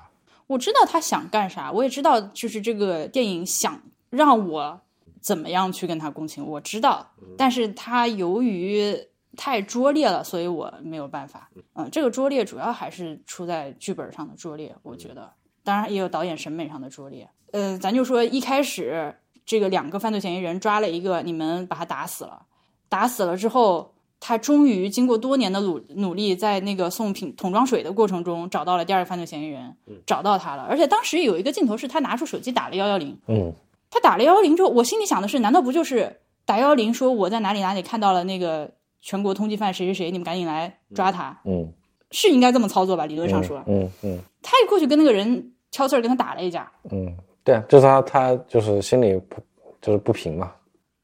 [0.47, 4.81] 我知道他想干啥，我也知道就是这个电影想让我
[5.21, 7.05] 怎么样去跟他共情，我知道，
[7.38, 8.97] 但是他由于
[9.36, 11.49] 太拙劣了，所以我没有办法。
[11.73, 15.31] 嗯，这个拙劣主要还是出在剧本上的拙劣，我觉得，
[15.63, 17.29] 当然也有导演审美上的拙劣。
[17.51, 19.13] 呃，咱就说一开始
[19.45, 22.45] 这个两个犯罪嫌疑人抓了一个，你们把他打死了，
[22.88, 23.93] 打死了之后。
[24.19, 29.75] 他终于经过多年的努努力，在那个送瓶桶装水的过程中，找到了第二个犯罪嫌疑人，
[30.06, 30.63] 找到他了。
[30.63, 33.53] 而且当时有一个镜头是他拿出手机打了幺幺零，嗯，
[33.89, 41.71] 他打了幺幺零之后，我心里想的是，难道不就是打幺幺零说我在哪里哪里看到了那个全国通缉犯谁谁谁，你们赶紧来抓他，嗯，
[42.12, 43.06] 是应该这么操作吧？
[43.06, 46.71] 理论上说，嗯嗯他一过去跟那个人挑刺儿跟他打了一架。
[46.89, 49.36] 嗯，对啊，就是他他就是心里不
[49.82, 50.51] 就是不平嘛。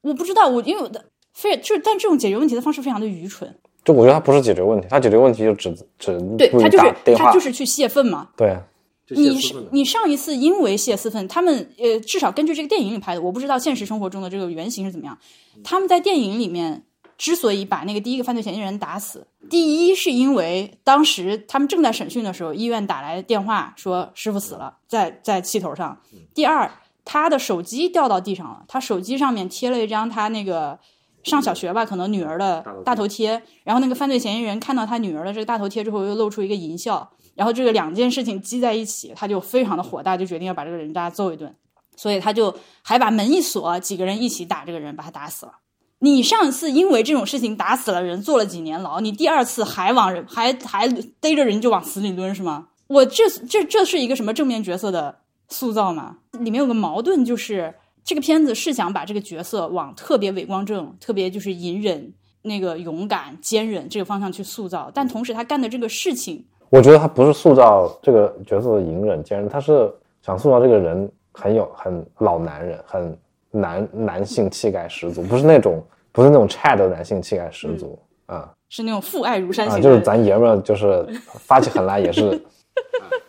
[0.02, 1.02] 我不知道，我因为我的
[1.34, 3.54] 非就是，但这种解决问题的方式非常的愚蠢。
[3.84, 8.28] 就我觉得他不是解决问题，他解决问题就只只对他就是他就是去泄愤嘛。
[8.34, 8.62] 对啊，
[9.10, 15.18] 你是你上一次因为泄私愤，他们呃至少根据这个电影里拍的，我不知道现实生活中的这个原型是怎么样。
[15.62, 16.82] 他们在电影里面
[17.18, 26.00] 之所以把那个第一个犯罪嫌疑人打死，第一是因为当时他们正在审讯的时候，医院打来电话说师傅死了，在在气头上。
[26.32, 26.70] 第二，
[27.04, 30.78] 他的手机掉到地上了，他手机上面贴了一张他那个
[31.24, 41.54] 上小学吧，可能女儿的大头贴，然后那个犯罪嫌疑人看到他女儿的这个大头贴之后，又露出一个淫笑，然后这个两件事情积在一起，他就非常的火大，就决定要把这个人渣揍一顿，
[41.96, 45.52] 所以他就还把门一锁，几个人一起打这个人，把他打死了。
[46.00, 50.86] 你上次因为这种事情打死了人，坐了几年牢，你第二次还往人还还
[51.20, 52.68] 逮着人就往死里抡是吗？
[52.88, 56.18] 我这这这是一个什么正面角色的塑造吗？
[56.32, 62.12] 里面有个矛盾，就是这个片子是想把这个角色往特别伟光正、特别就是隐忍、
[62.42, 69.90] 那个勇敢、坚韧这个方向去塑造，但同时他干的这个事情，我觉得他不是塑造这个角色的隐忍坚韧，他是
[70.20, 73.18] 想塑造这个人很有很老男人，很
[73.50, 81.06] 男男性气概十足，不是那种不是那种 Chad 的男性气概十足啊是那种父爱如山啊，型就是咱爷们儿就是
[81.38, 82.44] 发起狠来也是，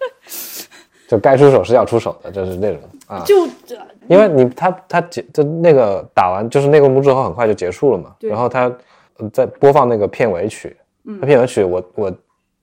[1.07, 3.23] 就该出手是要出手的，就是那种啊。
[3.25, 3.77] 就这
[4.07, 8.71] 因为你他他结就那个打完就是那个幕之后很快就结束了嘛，然后他
[9.17, 12.11] 呃在播放那个片尾曲，嗯那片尾曲我我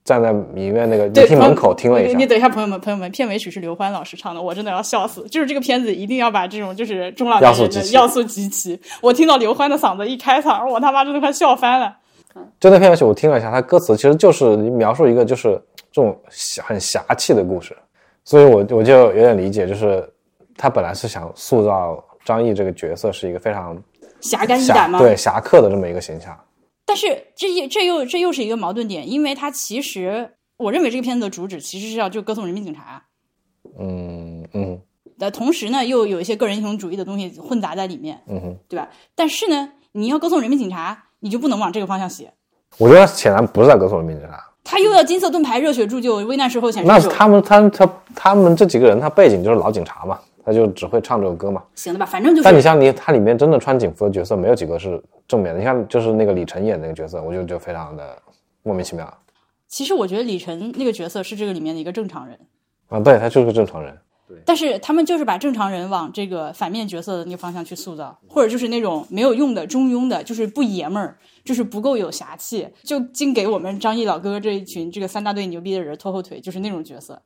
[0.05, 5.23] 站在影院那个电梯门口听了一下你，等一下，朋友们，朋友们，片尾曲是刘欢老师唱的，我真的要笑死。
[5.29, 8.81] 就是这个片子一定要把这种就是中老年人的要素集齐要素集齐。
[9.01, 11.97] 我听到刘欢的嗓子一开嗓，我他妈真的快笑翻了。
[12.59, 15.51] 就那片尾曲我听了一下，它歌词其实就是描述一个就是
[15.93, 17.77] 这种侠很侠气的故事，
[18.25, 20.05] 所以我我就有点理解，就是
[20.63, 23.77] 他本来是想塑造张译这个角色是一个非常
[24.21, 25.01] 侠肝义胆吗？
[25.01, 26.39] 对侠客的这么一个形象，
[26.87, 33.03] 但是这也这又这又是一个矛盾点，因为他其实我认为这个片子的主旨其实是要就歌颂人民警察
[33.77, 34.81] 嗯嗯
[35.19, 38.57] 的同时呢，又有一些个人英雄主义的东西混杂在里面，嗯哼。
[38.69, 38.89] 对吧？
[39.17, 42.33] 但是呢，你要歌颂人民警察，你就不能往这个方向写。
[42.79, 51.63] 我觉得显然不是在歌颂人民警察，他又要金色盾牌、热血铸就、危难时候显身手，那是他们他他他们这几个人，他背景就是老警察嘛，他就只会唱这首歌嘛。
[51.75, 52.07] 行的吧？
[52.07, 55.59] 反正就是但你像你，他里面真的穿警服的角色没有几个是正面的。
[55.59, 58.17] 你看，就是那个李晨演那个角色，我就就非常的
[58.63, 59.13] 莫名其妙
[59.69, 62.39] 其实我觉得李晨那个角色是这个里面的一个正常人，
[62.89, 63.01] 啊。
[63.01, 63.97] 对他就是个正常人，
[64.29, 77.23] 对但是他们就是把正常人往这个反面角色的那个方向去塑造，或者就是那种没有用的、中庸的，就是不爷们儿，就是不够有侠气，就净给我们张译老哥这一群这个三大队牛逼的人拖后腿，就是那种角色，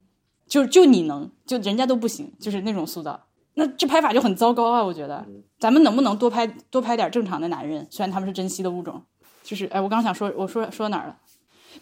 [0.49, 3.21] 就就你能，就人家都不行，就是那种塑造。
[3.55, 4.85] 那这拍法就很糟糕啊！
[4.85, 5.25] 我觉得，
[5.59, 7.87] 咱们能不能多拍多拍点正常的男人？
[7.91, 9.03] 虽然他们是珍稀的物种，
[9.43, 11.17] 就是哎，我刚想说，我说说哪儿了？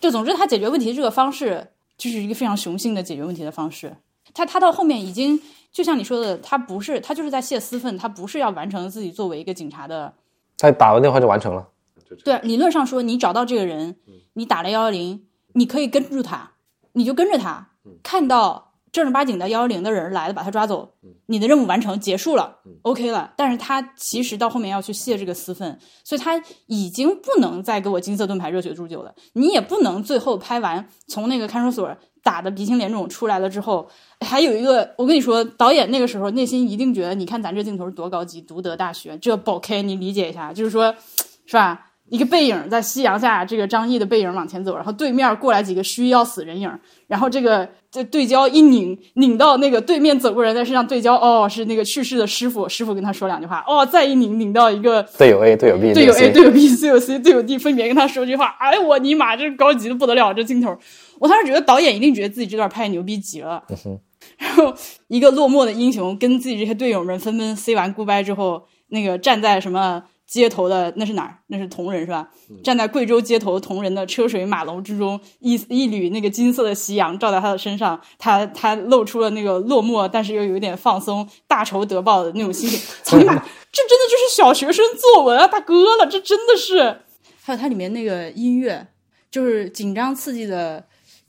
[0.00, 3.96] 就总之，他解决问题这个方式就是一个非常雄性的解决问题的方式。
[4.32, 5.40] 他他到后面已经
[5.72, 10.14] 就像你说的，他不是他就是在泄私愤，他不是要完成自己作为一个警察的。
[10.56, 11.68] 他打完电话就完成了。
[12.24, 13.96] 对，理论上说，你找到这个人，
[14.34, 16.52] 你打了幺幺零，你可以跟住他，
[16.92, 17.70] 你就跟着他，
[18.02, 20.94] 看到正儿八经的幺幺零的人来了，把他抓走，
[21.26, 23.32] 你的任务完成结束了，OK 了。
[23.36, 29.14] 但是他其实到后面要去泄这个私愤，所以他已经不能再给我金色盾牌、热血铸就了。
[29.32, 33.88] 你也不能最后拍完从那个看守所打的鼻青脸肿出来了之后，
[34.20, 40.94] 还有一个，我跟你说，导演那个时候内心一定觉得，你看咱这镜头多高级，读得大学，这宝 K 你理解一下，就是说，
[41.44, 41.90] 是吧？
[42.10, 46.70] 一个背影在夕阳下，这个张译的背影往前走，然后对面过来几个虚要死人影，
[47.06, 60.76] 然后这个这对焦一拧，拧到那个对面走过人在身上对焦，哦，是那个去世的师傅，师傅跟他说两句话，哦，再一拧，拧到一个队友 A、队友 B、队友 A、队友 B、队友 C、队友 D 分别跟他说句话，哎我尼玛，这高级的不得了，这镜头，
[61.18, 63.62] 我当时觉得导演一定觉得自己这段拍牛逼极了，
[64.36, 64.74] 然后
[65.08, 71.38] 一个落寞的英雄跟自己这些队友们纷纷 say 完 goodbye 之后，那个站在什么街头的那是哪儿？
[71.48, 72.28] 那是铜仁是吧？
[72.62, 82.80] 站在贵州街头铜仁的车水马龙之中，一一缕那个金色的夕阳照在他的身上，他他露出了那个落寞，但是又有一点放松、大仇得报的那种心情。
[83.04, 83.34] 操你妈！
[83.34, 87.00] 这真的就是小学生作文啊，大哥了，这真的是。
[87.42, 88.86] 还有它里面那个音乐，
[89.30, 90.86] 就是紧张刺激的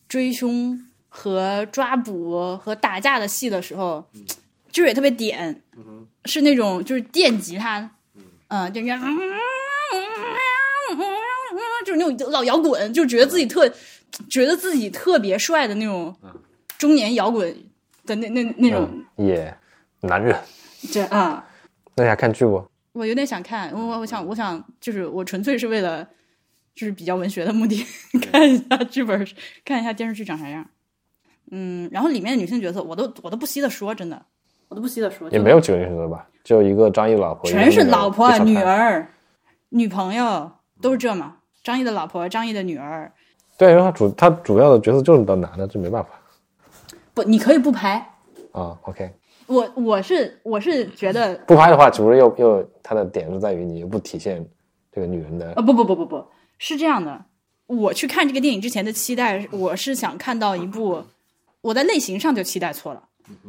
[0.08, 0.79] 追凶
[1.10, 4.05] 和抓捕和打架的戏的时候，
[4.71, 5.62] 就是也特别点，
[6.23, 7.94] 是那种就是电吉他，
[8.47, 8.71] 嗯，
[11.86, 13.71] 就是那种老摇滚，就觉得自己特
[14.29, 16.15] 觉得自己特别帅的那种
[16.77, 17.55] 中年摇滚
[18.05, 19.58] 的那那那种，嗯也
[20.01, 20.36] 男人。
[20.91, 21.45] 这啊，
[21.95, 22.63] 那你还看剧不？
[22.93, 26.08] 我有点想看，我我想我想就是我纯粹是为了
[26.73, 27.86] 就是比较文学的目的
[28.31, 29.27] 看一下剧本，
[29.63, 30.67] 看一下电视剧长啥样。
[31.51, 34.25] 嗯，然后里面的女性角色我都我都不稀得说，真的，
[34.67, 38.58] 我都不稀得说，也没有几个女生吧，就一个张译的老婆，全是老婆、女。
[38.58, 39.08] 儿、
[39.69, 40.51] 女朋友，
[40.82, 41.38] 都是这嘛。
[41.63, 43.12] 张译的老婆，张译的女儿，
[43.58, 46.10] 对，因为他主他主要的角色就是当男的，这没办法
[47.13, 47.97] 不，你可以不拍。
[48.51, 48.78] 啊。
[48.84, 49.12] OK，
[49.47, 54.45] 我我是我是觉得，不拍的话，岂不是又又他的点是在于你又不体现
[54.91, 56.25] 这个女人的呃，不不不不不
[56.58, 57.25] 是这样的。
[57.67, 61.04] 我去看这个电影之前的期待，我是想看到一部，
[61.62, 63.04] 我在类型上就期待错了。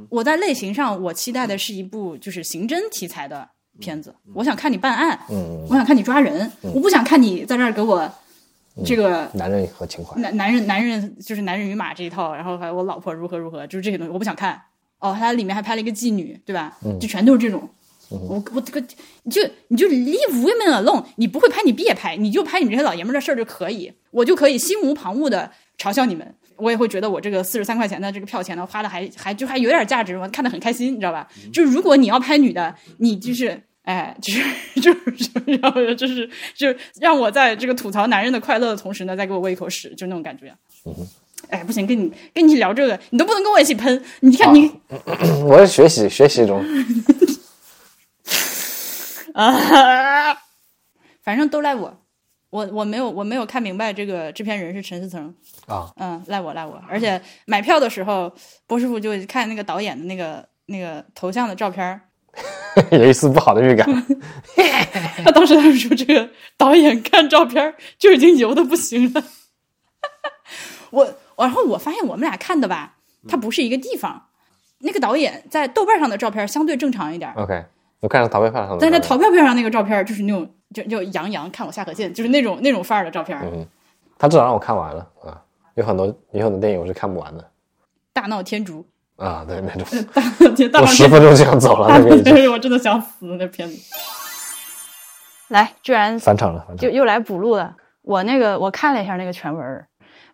[0.09, 4.15] 我在类型上，我期待的是一部就是刑侦题材的片子。
[4.35, 8.11] 我想看你办案，嗯我想看你抓人，我不想看你在这儿给我
[8.85, 10.21] 这个男人和情怀。
[10.21, 14.61] 男男人男人就是男人与马这一套，然后还有我老婆如何如何，就是这些东西我不想看。
[14.99, 16.77] 哦，他里面还拍了一个妓女，对吧？
[16.99, 17.69] 就全都是这种。
[18.09, 18.81] 我我这个
[19.25, 31.29] 你就你就 leave women alone，你不会拍你别拍，你就拍你这些老爷们的事儿就可以，我就可以心无旁骛的嘲笑你们，我也会觉得我这个四十三块钱的这个票钱呢花的还还就还有点价值，我看得很开心，你知道吧？
[31.53, 33.63] 就是如果你要拍女的，你就是。
[33.87, 34.43] 哎，就是
[34.81, 40.53] 就是就是就是就让我在这个吐槽男人的快乐的同时呢，再给我喂一口屎，就那种感觉。
[41.51, 44.03] 哎，不行，跟你跟你聊这个，你都不能跟我一起喷。
[44.19, 44.73] 你看你
[45.45, 46.65] 我是学习学习中，
[49.35, 50.37] 啊，
[51.23, 51.97] 反正都赖我，
[52.51, 55.35] 我我没有我没有看明白这个制片人是陈思诚，
[55.67, 56.81] 啊，嗯，赖我赖我。
[56.89, 58.33] 而且买票的时候，
[58.67, 62.01] 波师傅就看那个导演的那个那个头像的照片，
[62.93, 63.87] 有一丝不好的预感。
[65.25, 69.25] 他当时他说这个导演看照片就已经油的不行了。
[70.91, 72.97] 我然后我发现我们俩看的吧，
[73.29, 74.29] 它不是一个地方。
[74.81, 77.65] 那个导演在豆瓣上的照片相对正常一点，OK，
[78.01, 83.39] 我看到淘票票上的，但是在淘票票上那个照片就是那种就就杨洋看我下颌线，就是那种那种范儿的照片。
[83.43, 83.67] 嗯，
[84.19, 85.43] 他至少让我看完了啊。
[85.75, 87.51] 有很多有很多电影我是看不完的
[88.13, 93.77] 大闹天竺，啊，对那种，大闹天大我闹天十分钟就想走了，大那个已经闹天竺，我真的想死那片子。
[95.49, 97.77] 来，居然返场了，返场就又来补录了。
[98.01, 99.87] 我那个我看了一下那个全文，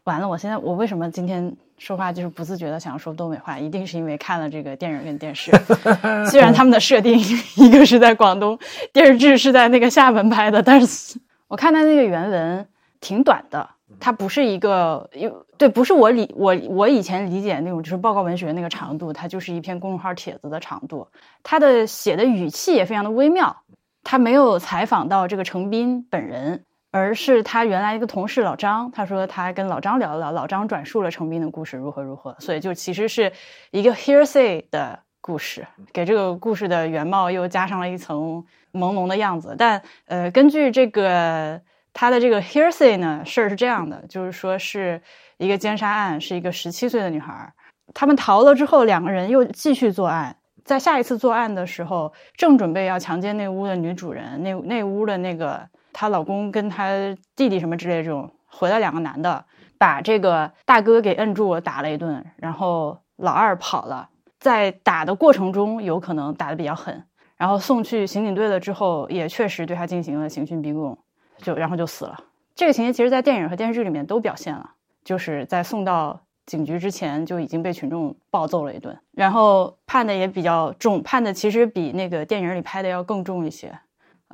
[0.05, 5.51] 完了，我现在我为什么今天说话就是不自觉的想要说东北话，一定是因为看了这个电影跟电视。
[6.31, 7.19] 虽然他们的设定
[7.57, 8.57] 一个是在广东，
[8.93, 11.19] 电视剧是在那个厦门拍的，但是
[11.49, 12.65] 我看他那个原文
[13.01, 13.69] 挺短的，
[13.99, 15.11] 它不是一个，
[15.59, 21.09] 对，不是我理我我以前理解那种就是报告文学那个长度，它就是一篇公众号帖子的长度。
[21.43, 23.57] 他的写的语气也非常的微妙，
[24.05, 33.33] 他没有采访到这个程斌本人，而是他原来一个同事老张，他说他跟老张聊了，老张转述了程斌的故事如何如何，所以就其实是
[33.71, 39.57] 一个 hearsay 的故事，给这个故事的原貌又加上了一层朦胧的样子。
[39.59, 41.61] 但呃，根据这个
[41.95, 45.01] 他的这个 hearsay 呢，事儿是这样的，就是说是
[45.39, 47.53] 一个奸杀案，是一个十七岁的女孩，
[47.95, 50.37] 他们逃了之后，两个人又继续作案。
[50.65, 56.89] 在下一次作案的时候，正准备要强奸那屋的女主人，那那屋的那个她老公跟她
[57.37, 59.45] 弟弟什么之类这种，回来两个男的，
[59.79, 67.05] 把这个大哥给摁住打了一顿，然后老二跑了，在打的过程中有可能打得比较狠，
[67.37, 70.97] 然后送去刑警队了之后，也确实对他进行了刑讯逼供，
[71.39, 72.19] 就然后就死了。
[72.55, 74.71] 这个情节其实在电影和电视剧里面都表现了，
[75.05, 83.73] 就是在送到警局之前就已经被群众暴揍了一顿，然后判的也比较重，判的其实比那个电影里拍的要更重一些。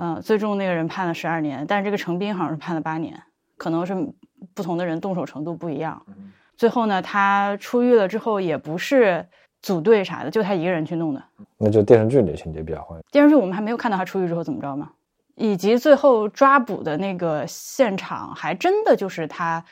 [0.00, 3.20] 嗯，最终那个人判了十二年，但是这个程斌好像是判了八年，
[3.56, 3.94] 可能是
[4.54, 6.00] 不同的人动手程度不一样。
[6.56, 9.26] 最后呢，他出狱了之后也不是
[9.60, 11.22] 组队啥的，就他一个人去弄的。
[11.56, 13.00] 那就电视剧里情节比较欢。
[13.10, 14.92] 电视剧我们还没有看到他出狱之后怎么着嘛，
[15.34, 19.64] 以及最后抓捕的那个现场，还真的就是他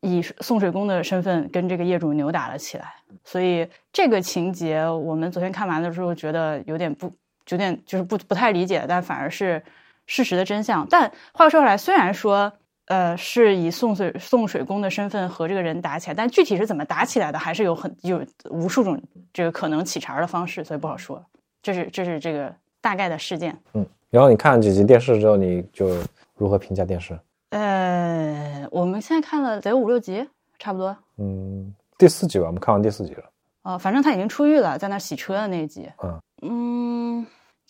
[0.00, 2.94] 以送水工的身份跟这个业主扭打了起来。
[3.24, 7.12] 所以这个情节我们昨天看完的时候觉得有点不，
[7.48, 9.62] 有点就是不不太理解，但反而是
[10.06, 10.86] 事实的真相。
[10.88, 12.52] 但话说回来，虽然说。
[12.90, 18.98] 呃，是以送水送水工的身份和这个人打起来，但具体是怎么打起来的，还是有很有无数种
[19.30, 21.22] 这个可能起茬的方式，所以不好说。
[21.62, 23.54] 这是这是这个大概的事件。
[23.74, 26.02] 嗯，然后你看了几集电视之后，你就
[26.34, 27.12] 如何评价电视？
[27.50, 30.26] 呃，我们现在看了得有五六集，
[30.58, 30.96] 差不多。
[31.18, 33.24] 嗯，第四集吧，我们看完第四集了。
[33.64, 35.86] 呃，反正他已经出狱了，在那洗车的那一集。
[36.02, 37.26] 嗯嗯，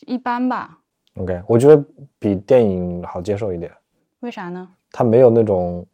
[0.06, 0.78] 一般吧。
[1.16, 1.84] OK，我觉得
[2.18, 3.70] 比电影好接受一点，
[4.20, 4.68] 为啥呢？
[4.92, 5.84] 他没有那种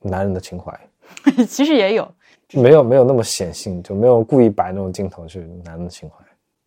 [0.00, 0.78] 男人的情怀。
[1.48, 2.14] 其实也有，
[2.54, 6.16] 没有没有那么显性，就没有故意摆那种镜头去男人的情怀。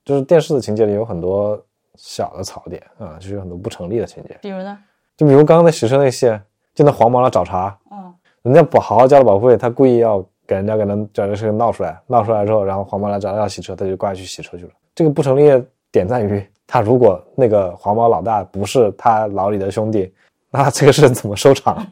[0.04, 1.60] 就是电视的情节里有很多
[1.96, 4.38] 小的槽点啊，就是有很多不成立的情节。
[4.42, 4.78] 比如呢？
[5.18, 6.28] 就比如刚刚那洗车那戏，
[6.74, 14.72] 就那黄毛来找茬，哦，人家不好好交了保护费，他故意要给人家给他找这事情闹出来，闹出来之后，然后黄毛来找他要洗车，他就过来去洗车去了。
[14.94, 15.66] 这个不成立的
[15.96, 20.12] 点赞于，他如果那个黄毛老大不是他老李的兄弟，
[20.52, 21.86] 那这个事怎么收场？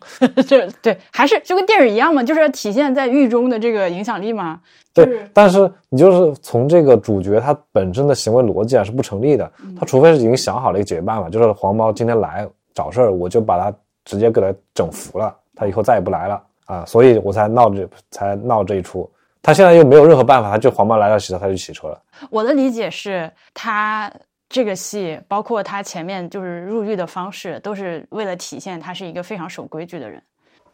[0.45, 4.60] 这 对还是就跟电影一样嘛，就是要体现在狱中的这个影响力嘛。
[4.93, 9.49] 就对，但是你就是从这个主角他本身的行为逻辑啊是不成立的，
[9.80, 13.74] 他除非是已经想好了一个解决办法，就是黄毛今天来找事儿，我就把他
[14.04, 19.10] 直接给他整服了，他以后再也不来了啊，所以我才闹这才闹这一出。
[19.44, 22.02] 他现在又没有任何办法，他就黄毛来了洗车，他就洗车了。
[22.30, 24.12] 我的理解是，他
[24.48, 30.24] 这个戏，包括他前面就是入狱的方式，都是为了体现他是一个非常守规矩的人。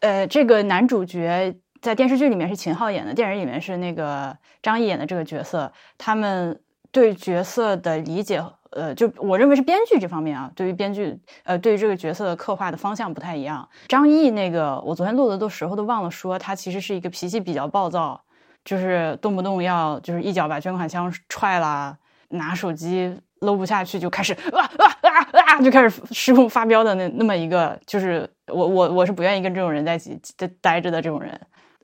[0.02, 6.62] 呃，这个男主角在电视剧里面是秦昊演的，电影里面是那个张译演的这个角色，他们
[6.92, 8.42] 对角色的理解。
[8.72, 13.68] 呃，就我认为是编剧这方面啊，对于编剧，呃，对于这个角色的刻画的方向不太一样。
[13.88, 18.22] 张译那个，我昨天录的都时候都忘了说，他其实是一个脾气比较暴躁，
[18.66, 21.98] 就是动不动要就是一脚把捐款箱踹了，
[22.30, 31.40] 拿手机搂不下去就开始啊啊啊啊，就开始失控发飙的那那么一个，就是我我我是不愿意跟这种人在一起待待着的这种人。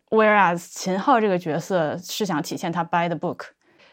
[0.10, 3.48] Whereas 秦昊这个角色是想体现他 by the book，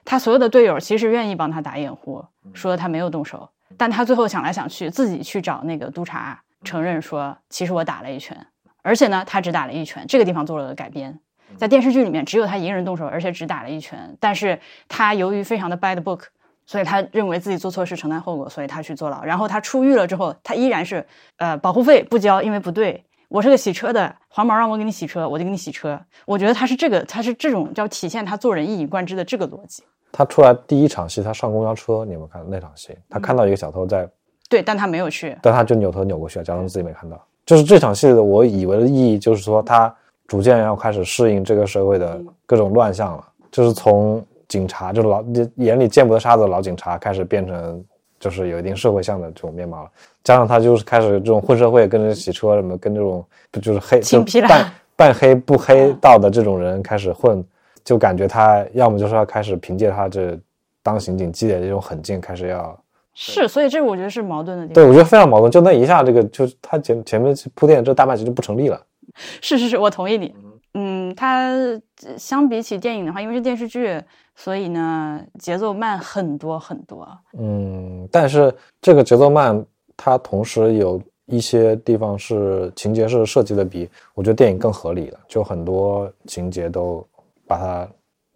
[0.04, 8.46] 他所有的队友其实愿意帮他打掩护，说他没有动手，但他最后想来想去，自己去找那个督察承认说，其实我打了一拳，
[8.82, 11.18] 而且呢，他只打了一拳，这个地方做了个改编。
[11.56, 14.16] 在电视剧里面，只有他一个人动手，而且只打了一拳。
[14.18, 16.24] 但是他由于非常的 the book，
[16.66, 19.22] 所以他认为自己做错事承担后果，所以他去坐牢。
[19.22, 23.04] 然后他出狱了之后，他依然是呃保护费不交，因为不对。
[23.28, 25.98] 我是个洗车的，黄毛让我给你洗车，我就给你洗车。
[26.26, 29.82] 我觉得他是这个，他是这种叫体现他做人一以贯之的这个逻辑。
[30.12, 32.94] 他出来第一场戏，他上公交车，你有没有看那场戏？
[33.08, 34.06] 他看到一个小偷在，
[34.50, 35.34] 对，但他没有去。
[35.40, 37.18] 但他就扭头扭过去了，假装自己没看到。
[37.46, 39.94] 就是这场戏的，我以为的意义就是说，他
[40.26, 45.22] 逐渐要开始适应这个社会的各种乱象了，就是从警察，就是老
[45.56, 47.84] 眼里见不得沙子的老警察，开始变成
[48.18, 49.90] 就是有一定社会向的这种面貌了。
[50.24, 54.00] 加上他就是开始这种混社会，跟着洗车什么，跟这种不就是黑
[54.42, 57.44] 半半黑不黑道的这种人开始混，
[57.84, 60.38] 就感觉他要么就是要开始凭借他这
[60.82, 62.78] 当刑警积累的这种狠劲，开始要
[63.14, 64.74] 是，所以这我觉得是矛盾的地方。
[64.74, 65.50] 对我觉得非常矛盾。
[65.50, 68.80] 就那一下，这个就是他前前面铺垫这大半集就不成立了。
[69.40, 70.34] 是是是，我同意你。
[70.74, 74.00] 嗯，它呃相比起电影的话，因为是电视剧，
[74.34, 77.06] 所以呢节奏慢很多很多。
[77.38, 79.64] 嗯，但是这个节奏慢，
[79.96, 87.06] 它同时有一些地方是情节是设计的比我觉得电影更合理的，就很多情节都
[87.46, 87.86] 把它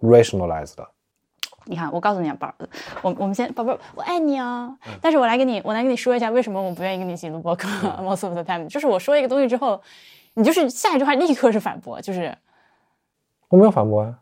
[0.02, 0.76] rationalized。
[1.68, 2.54] 你看，我告诉你啊，宝儿，
[3.02, 4.72] 我我们先，宝贝儿，我爱你啊。
[5.00, 7.66] 但是我来跟你，我来跟你说一下，为什么我不愿意跟你一起录播客
[7.98, 9.80] ？Most of the time，就是我说一个东西之后，
[10.36, 12.36] 你就是下一句话立刻是反驳，就是
[13.48, 14.20] 我没有反驳啊。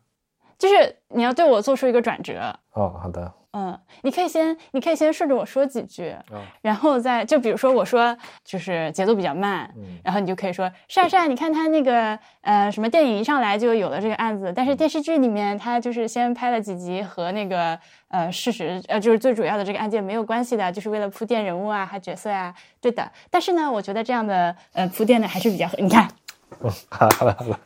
[0.56, 2.56] 就是你要对我做出一个转折。
[2.72, 3.34] 哦，好的。
[3.56, 17.78] 嗯，你可以先，你可以先顺着我说几句，哦然后再就比如说我说就是节奏比较慢，嗯然后你就可以说是啊是啊，你看他那个呃什么电影一上来就有了这个案子，但是电视剧里面他就是先拍了几集和那个
[18.08, 23.08] 呃事实呃就是最主要的这个案件没有关系的，就是为了铺垫人物啊和角色啊，对的。
[23.30, 26.08] 但是呢，我觉得这样的呃铺垫呢还是比较合，你看
[26.60, 27.60] 嗯，好了好了好了，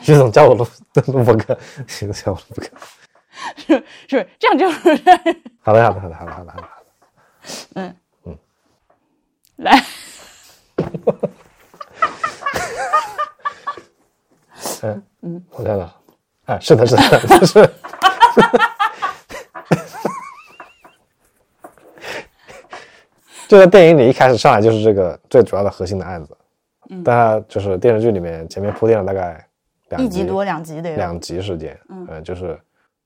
[0.00, 0.66] 徐总叫我录
[1.08, 2.70] 录播客，徐总叫我录播客。
[3.56, 4.96] 是是不是这样就是
[5.60, 6.32] 好的好的好的好的。
[6.32, 6.68] 好的好的。
[7.74, 7.96] 嗯。
[8.24, 8.38] 嗯。
[9.56, 9.84] 来。
[14.82, 15.02] 嗯。
[15.24, 16.02] 嗯，我看到，
[16.46, 17.70] 啊，是的，是的，是。
[23.46, 26.36] 就在电影里一开始上来就是这个最主要的核心的案子，
[26.90, 27.04] 嗯。
[27.04, 29.46] 但就是电视剧里面前面铺垫了大概
[29.90, 32.58] 两一集多两集的两集时间，嗯、呃，就是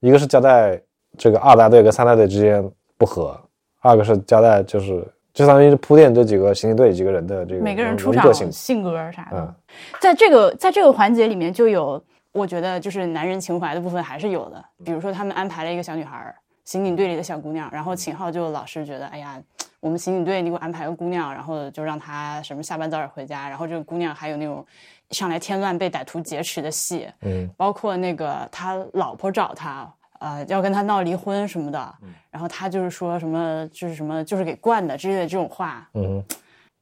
[0.06, 0.80] 一个是交代
[1.18, 2.62] 这个二大队跟三大队之间
[2.96, 3.36] 不和，
[3.80, 5.04] 二个是交代就是
[5.34, 9.54] 就相当于是铺垫这几个刑警队几个人的这个每个人出场性，性格啥的，嗯
[10.00, 12.00] 在这个在这个环节里面就有，
[12.30, 14.64] 我觉得就是男人情怀的部分还是有的。
[14.84, 16.32] 比如说他们安排了一个小女孩，
[16.64, 19.42] 刑警队里的小姑娘，然后秦昊就老是觉得，哎呀，
[19.80, 24.64] 我们刑警队你给我安排个姑娘，然后就让她什么下班早点回家，然后这个姑娘还有那种
[25.10, 32.08] 上来添乱被歹徒劫持的戏，嗯包括那个他老婆找他，呃，要跟他闹离婚什么的，嗯。
[32.30, 36.22] 然后他就是说什么就是什么就是给惯的之类的这种话，嗯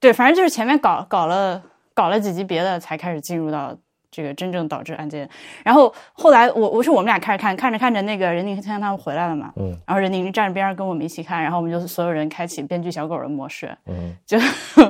[0.01, 1.63] 对，反正就是前面搞搞了
[1.95, 3.75] 搞了几集别的，才开始进入到
[4.11, 5.29] 这个真正导致案件。
[5.65, 14.37] 然后后来我我是我们俩开始看，看着看着那个任宁看他们回来了嘛，嗯，然后任宁站着边上跟我们一起看，然后我们就所有人开启编剧小狗的模式，嗯就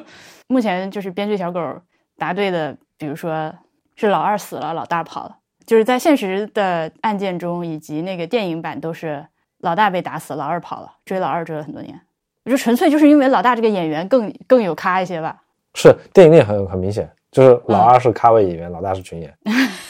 [0.48, 1.60] 目前就是编剧小狗
[2.16, 3.52] 答对的，比如说
[3.96, 5.36] 是老二死了，老大跑了，
[5.66, 9.24] 就是在现实的案件中以及那个电影版都是
[9.58, 12.00] 老大被打死，老二跑了，追老二追了很多年。
[12.44, 15.42] 我就纯粹就是因为老大这个演员更更有咖一些吧。
[15.74, 19.34] 是电影里很很明显，就是老二是咖位演员，老大是群演，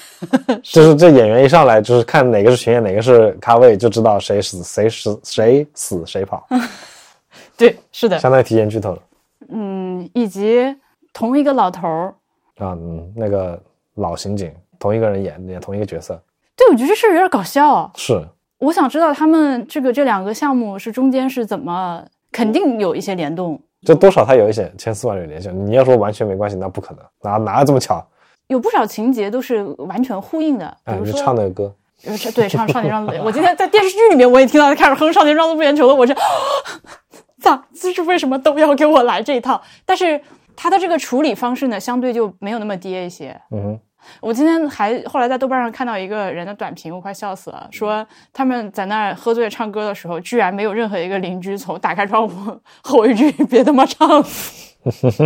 [0.62, 6.46] 就是这演员一上来就是看哪个是群演，哪个是咖位，就知道谁死谁死谁死谁跑，
[7.58, 9.02] 对，是的，相当于提前剧透了
[9.48, 10.74] 嗯，以及
[11.12, 12.14] 同一个老头儿，
[12.58, 13.60] 啊，嗯，那个
[13.96, 14.54] 老刑警
[14.84, 16.20] 同一个人演演同一个角色，
[16.54, 17.90] 对我觉得这事儿有点搞笑。
[17.96, 18.22] 是
[18.58, 25.48] 我想知道他们这个这两个项目是中间是怎么，肯定有一些联动，就多少它有一些千丝万缕联系。
[25.48, 28.06] 你要说完全没关系，那不可能，哪哪有这么巧？
[28.48, 31.74] 有不少情节都是完全呼应的，比如说唱那个歌，
[32.34, 36.14] 对唱《少年 我今天在电视剧里面我也听到他开始哼《少年壮志不言愁》了，我是，
[37.40, 39.62] 操，这是为什么都要给我来这一套？
[39.86, 40.20] 但是
[40.54, 43.34] 他的这个处理方式呢，相对就没有那么跌一些。
[43.50, 43.80] 嗯哼，
[44.20, 54.08] 我今天还后来在豆瓣上看到一个人的短评，我快笑死了，说他们在那儿喝醉唱歌的时候，居然没有任何一个邻居从打开窗户吼一句“别他妈唱”。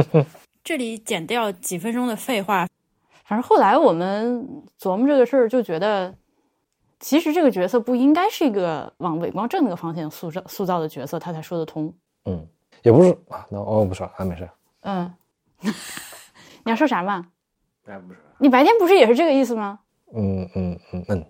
[0.63, 2.67] 这里剪掉几分钟的废话。
[3.25, 4.47] 反正后来我们
[4.81, 6.15] 琢磨这个事儿，就觉得
[6.99, 11.93] 其实这个角色不应该是一个往伪光正那个方向塑造塑造的角色，他才说得通。
[12.25, 12.47] 嗯，
[12.83, 14.49] 也不是啊，那哦不说了，啊没事，
[14.81, 15.13] 嗯，
[16.65, 17.27] 你要说啥嘛？
[17.87, 19.79] 哎不是，你白天不是也是这个意思吗？
[20.15, 21.25] 嗯嗯嗯嗯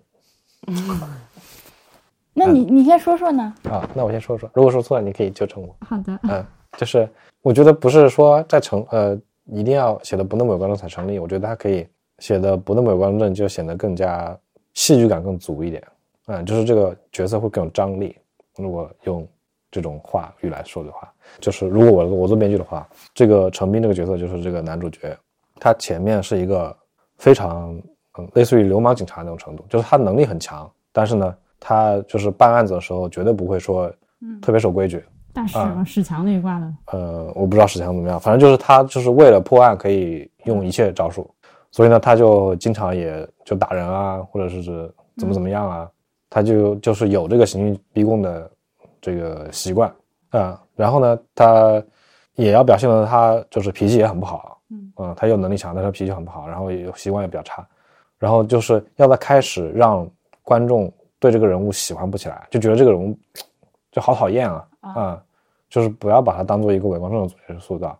[2.33, 3.53] 那你 你先说说呢？
[3.69, 5.75] 啊，那我先说说，如果说错了，你可以纠正我。
[5.85, 6.45] 好的，嗯，
[6.77, 7.09] 就是
[7.41, 11.85] 我觉得不是说在成呃一定要写的不那么有观众才成立，我觉得它可以
[12.19, 14.37] 写的不那么有观众，就显得更加
[14.73, 15.83] 戏剧感更足一点。
[16.27, 18.15] 嗯，就是这个角色会更有张力。
[18.57, 19.27] 如果用
[19.71, 25.17] 这种话语来说的话，就是如果我我做编剧的话，这个程斌这个角色就是这个男主角，
[25.59, 26.75] 他前面是一个
[27.19, 27.79] 非常
[28.17, 33.87] 嗯类似于流氓警察那种程度，就是他能力很强，但是呢，他就是办案子的时候绝对不会说
[34.41, 35.03] 特别守规矩。
[35.31, 41.29] 大史啊史强那一挂的，呃，我不知道史强怎么样，反正就是他就是为了破案可以用一切招数，
[41.69, 45.89] 所以呢，他就经常也就打人啊，或者是指怎么怎么样啊，
[46.31, 48.51] 他就就是有这个刑讯逼供的
[48.99, 49.93] 这个习惯
[50.31, 51.81] 啊、然后呢，他
[52.35, 57.67] 也要表现的他就是脾气也很不好，嗯他又能力强，但是脾气很不好，然后也有习惯也比较差，
[58.17, 60.09] 然后就是要在开始让
[60.43, 63.17] 观众对这个人物喜欢不起来，就觉得这个人物
[63.91, 65.23] 就好讨厌啊啊、
[65.69, 67.97] 就是不要把他当做一个伪光正的主角塑造。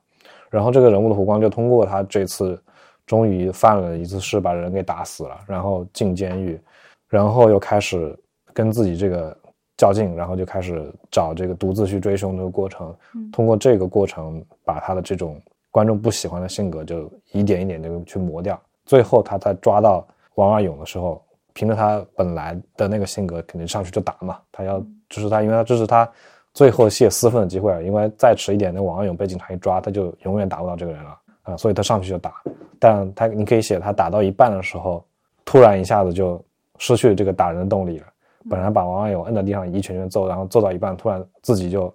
[0.50, 2.60] 然后这个人物的弧光就通过他这次
[3.06, 6.60] 终于犯了一次事，把人给打死了，然后进监狱，
[7.08, 8.18] 然后又开始
[8.54, 9.36] 跟自己这个
[9.78, 12.96] 较劲，然后就开始找这个独自去追凶这个过程。
[13.32, 15.40] 通过这个过程，把他的这种
[15.72, 18.60] 观众不喜欢的性格就一点一点的去磨掉。
[18.86, 21.22] 最后他在抓到王二勇的时候，
[21.54, 24.40] 凭着他本来的那个性格，肯定上去就打嘛。
[24.52, 26.10] 他要就是他，因为他这是他
[26.54, 27.84] 最后泄私愤的机会了。
[27.84, 32.34] 因为再迟一点，那王二勇被警察一抓，他就永远打不到这个人了啊、所以他上去就打。
[32.80, 35.04] 但他你可以写他打到一半的时候，
[35.44, 36.42] 突然一下子就
[36.78, 38.06] 失去了这个打人的动力了。
[38.50, 41.94] 本来把王二勇摁在地上一拳拳揍，然后揍到一半，突然自己就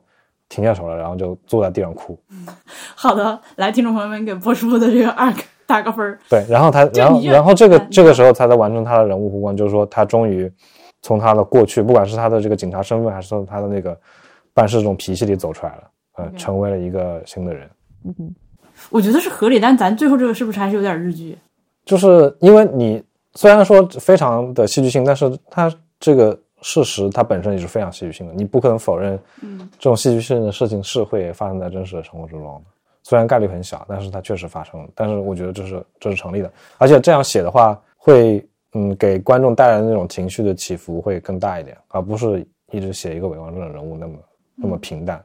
[0.49, 2.19] 停下手了，然后就坐在地上哭。
[2.95, 6.19] 好的，来，听众朋友们给波叔的这个 arc 打个分儿。
[6.29, 10.51] 对，然后他，然后然后这个嗯这个时候才在完成他的人物弧光，就是说他终于
[11.03, 13.99] 从他的过去，不管是他的这个警察身份，还是从他的那个
[14.53, 15.83] 办事这种脾气里走出来了，
[16.17, 17.69] 呃，成为了一个新的人。
[18.05, 18.35] 嗯
[18.91, 21.39] 我觉得是合理，但咱最后这个是不是还是有点日剧？
[21.85, 23.01] 就是因为你
[23.35, 26.37] 虽然说非常的戏剧性，但是他这个
[26.67, 32.63] 事实它本身也是非常戏剧性的，你不可能否认，嗯，这种戏剧性的事情是会发生在真实的生活之中的。
[33.03, 34.89] 虽然概率很小，但是它确实发生了。
[34.95, 38.43] 但是我觉得这是这是成立的，而且这样写的话，会
[38.73, 44.15] 嗯给观众带来的那种情绪的起伏会更大一点，而不是一直写一个伪光正的人物那么
[44.57, 45.23] 那么平淡。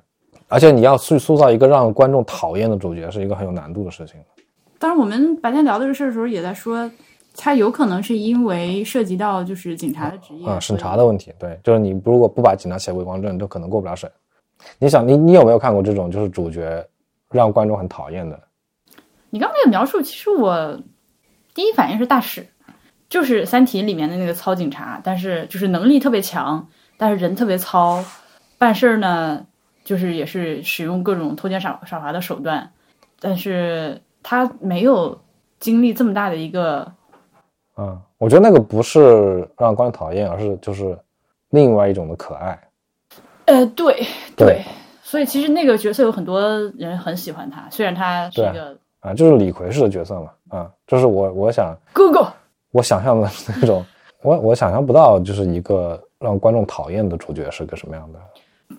[0.50, 4.20] 而且你要去塑造一个让观众讨厌的主角，是一个很有难度的事情。
[4.78, 6.90] 当然，我们白天聊这个事儿的时候，也在说，
[7.36, 14.12] 他有可能是因为涉及到就是警察的职业啊、审查的问题，对，就是你如果不把警察写伪光正，都可能过不了审。
[14.78, 16.86] 你想，你你有没有看过这种就是主角
[17.32, 18.40] 让观众很讨厌的？
[19.30, 20.78] 你刚才的描述，其实我
[21.54, 22.46] 第一反应是大使，
[23.08, 26.68] 就是《三体》里面的那个糙警察，但是就是能力特别强，
[26.98, 28.04] 但是人特别糙，
[28.58, 29.46] 办事儿呢
[29.86, 32.72] 就是也是使用各种偷奸耍耍滑的手段，
[33.20, 35.22] 但是他没有
[35.60, 36.92] 经历这么大的一个
[37.80, 40.98] 嗯，我觉得那个不是让观众讨厌，而是就是
[41.52, 42.60] 另外一种的可爱。
[43.46, 44.06] 呃，对
[44.36, 44.62] 对
[45.02, 46.42] 所以其实那个角色有很多
[46.78, 52.28] 人很喜欢他，虽然他是一个啊，就是李逵式的角色嘛，啊，就是我我想哥哥。
[52.72, 53.28] 我想象的
[53.60, 53.84] 那种，
[54.22, 58.20] 我我想象不到，就是一个让观众讨厌的主角是个什么样的。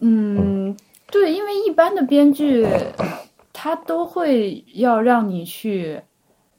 [0.01, 0.77] 嗯，
[1.11, 2.65] 对，因为一般的编剧
[3.53, 6.01] 他都会要让你去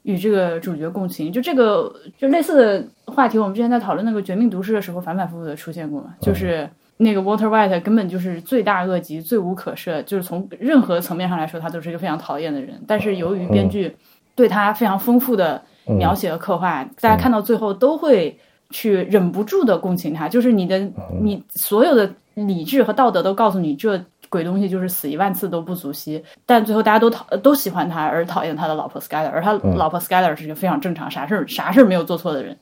[0.02, 12.80] 与这个主角共情，就这个就类似的话题，我们之前在讨论那个《绝命毒师》的时候反反复复的出现过嘛，就是那个 Walter White 根本就是罪大恶极、罪无可赦，就是从任何层面上来说，他都是一个非常讨厌的人。
[12.86, 13.96] 但是由于编剧
[14.34, 18.36] 对他非常丰富的描写和刻画，大家看到最后都会
[18.70, 20.78] 去忍不住的共情他，就是你的
[21.20, 24.04] 你所有的理智和道德都告诉你这。
[24.32, 32.56] 鬼东西就是死一万次都不足惜，但最后大家都讨都喜欢他，而讨厌他的老婆 Skyler，而他老婆 Skyler 是一个非常正常，啥事儿啥事儿没有做错的人。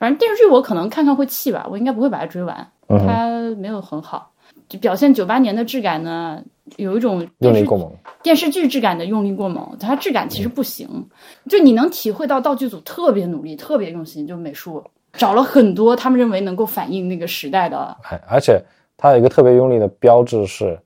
[0.00, 4.32] 反正电视剧我可能看看会气吧，我应该不会把它追完，它没有很好，
[4.68, 6.42] 就表现九八年的质感呢，
[6.74, 7.88] 有一种用力过猛，
[8.20, 10.88] 电视剧质感的用力过猛，它质感其实不行，
[11.48, 18.60] 就你能体会到道具组特别努力，特别用心，就美术找了很多他们认为能够反映那个时代的，哎，而且
[18.96, 20.76] 它有一个特别用力的标志是。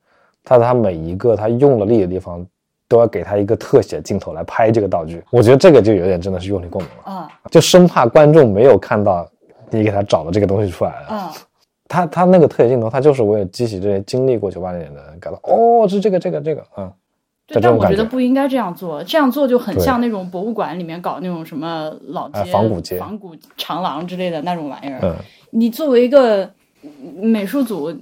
[0.49, 2.47] 他他每一个他用了力的地方，
[2.87, 5.21] 都要给他一个特写镜头来拍这个道具。
[5.31, 7.29] 我觉得这个就有点真的是用力过猛了啊！
[7.51, 9.29] 就生怕观众没有看到
[9.71, 11.07] 你给他找的这个东西出来了。
[11.11, 11.19] 嗯，
[11.89, 16.93] 他他那个特写镜头，他就是为了激起这些经历过九八年的人感到哦，是这个这个这个，嗯。
[17.49, 25.01] 对，但我觉得不应该这样做，这样做就很像那种博物馆里面搞那种什么老街、仿古街、仿古长廊之类的那种玩意儿。
[25.03, 25.15] 嗯，
[25.51, 26.49] 你作为一个
[27.21, 27.93] 美术组。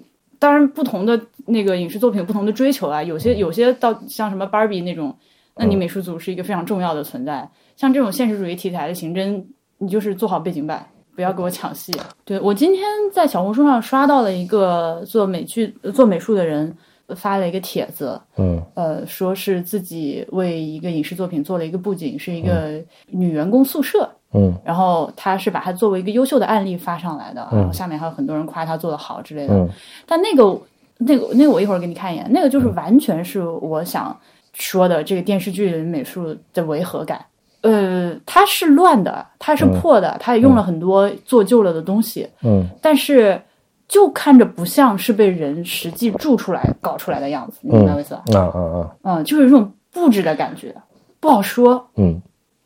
[0.45, 3.03] 当然，不同的那个影视作品有不同的追求啊。
[3.03, 5.16] 有些有些到像什么芭比那种，
[5.57, 7.49] 那你美术组是一个非常重要的存在。
[7.76, 9.42] 像这种现实主义题材的刑侦，
[9.78, 10.86] 你就是做好背景板，
[11.16, 11.95] 不要给我抢戏。
[12.26, 16.76] 对我今天在小红书上刷到了一个做美剧、做美术的人
[17.16, 24.11] 发了一个帖子，嗯，呃，说是自己为一个影视作品做了一个布景，是一个女员工宿舍。
[24.35, 29.55] 嗯，然后他是把它作为一个优秀的案例发上来的，然后下面还有很多人夸他做的好之类的。
[29.55, 29.68] 嗯，
[30.07, 30.61] 但那个
[30.99, 34.16] 那个那个我一会儿给你看一眼，那个就是完全是我想
[34.53, 37.24] 说的这个电视剧美术的违和感。
[37.62, 42.28] 呃，它是乱的，它是破的，它也用了很多做旧了的东西。
[42.43, 43.41] 嗯，但是
[43.89, 48.22] 就看着不像是被人实际住出来搞出来的样子，你明白我意思吧？
[48.26, 50.74] 嗯嗯嗯，嗯，就是有种布置的感觉，
[51.20, 51.89] 不好说。
[51.97, 52.20] 嗯，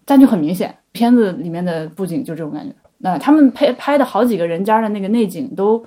[0.05, 0.75] 但就很明显。
[0.93, 5.85] 片子里面的布景就这种感觉，那他们拍拍的好几个人家的那个内景都，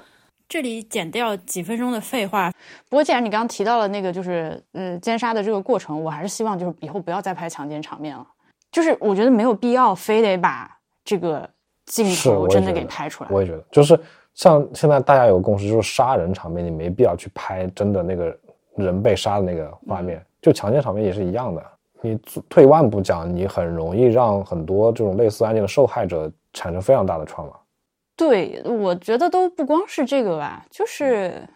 [0.47, 2.51] 这里剪掉几分钟的废话。
[2.89, 8.25] 不过既然你刚刚提到了那个就是嗯奸杀的这个过程，我还是希望就是以后不要再拍强奸场面了。
[8.71, 10.69] 就是我觉得没有必要非得把
[11.03, 11.49] 这个
[11.85, 13.29] 镜头真的给拍出来。
[13.29, 13.99] 我也觉得，就是
[14.33, 18.33] 像现在大家有个共识，就是杀人场面你没必要去拍真的那个
[18.77, 21.61] 人被杀的那个画面，就强奸场面也是一样的。
[22.01, 22.17] 你
[22.49, 27.59] 退一万步讲，你很容易让很多这种类似案件的受害者产生非常大的创伤。
[28.15, 31.47] 对，我觉得都不光是这个吧，就是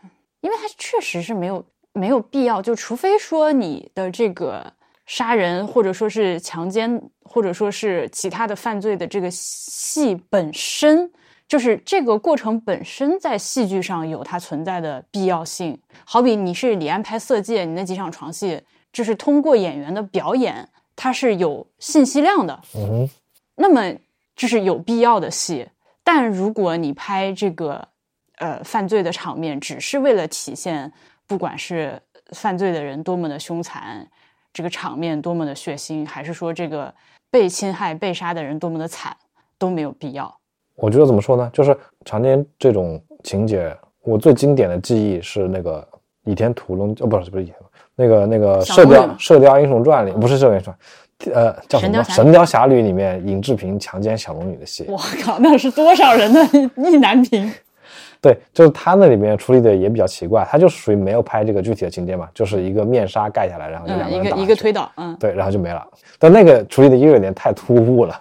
[0.41, 4.65] 因为他确实是没有没有必要，就除非说你的这个
[5.05, 11.11] 杀人或者说是强奸或者说是其他的犯罪的这个戏本身，
[11.47, 15.79] 就是这个过程本身在戏剧上有它存在的必要性。
[16.05, 18.61] 好比你是李安拍《色戒》，你那几场床戏。
[18.95, 22.57] 就是通过演员的表演，它是有信息量的。
[22.77, 23.09] 嗯，
[23.55, 23.93] 那么
[24.37, 25.67] 这是有必要的戏。
[26.01, 27.85] 但如果你拍这个
[28.37, 30.89] 呃犯罪的场面，只是为了体现
[31.27, 34.07] 不管是犯罪的人多么的凶残，
[34.53, 36.93] 这个场面多么的血腥，还是说这个
[37.29, 39.13] 被侵害、被杀的人多么的惨，
[39.57, 40.33] 都没有必要。
[40.75, 41.51] 我觉得怎么说呢？
[41.53, 45.85] 就是常见这种情节，我最经典的记忆是那个
[46.31, 47.55] 《倚天屠龙》哦，不是不是倚天。
[47.95, 50.73] 那个那个《射雕射雕英雄传》里不是《射雕英雄
[51.19, 54.85] 传》，呃，叫什么《神雕侠侣》里面尹志平强奸小龙女的戏。
[54.87, 56.41] 我靠，那是多少人的
[56.75, 57.51] 意难平？
[58.21, 65.85] 对，就是他那里面处理的也比较奇怪，他就是属于没有拍这个具体的情节嘛，就是一个面纱盖下来，然后就两个人打，一个推倒，嗯，对，然后就没了。
[66.17, 68.19] 但那个处理的又有点太突兀了，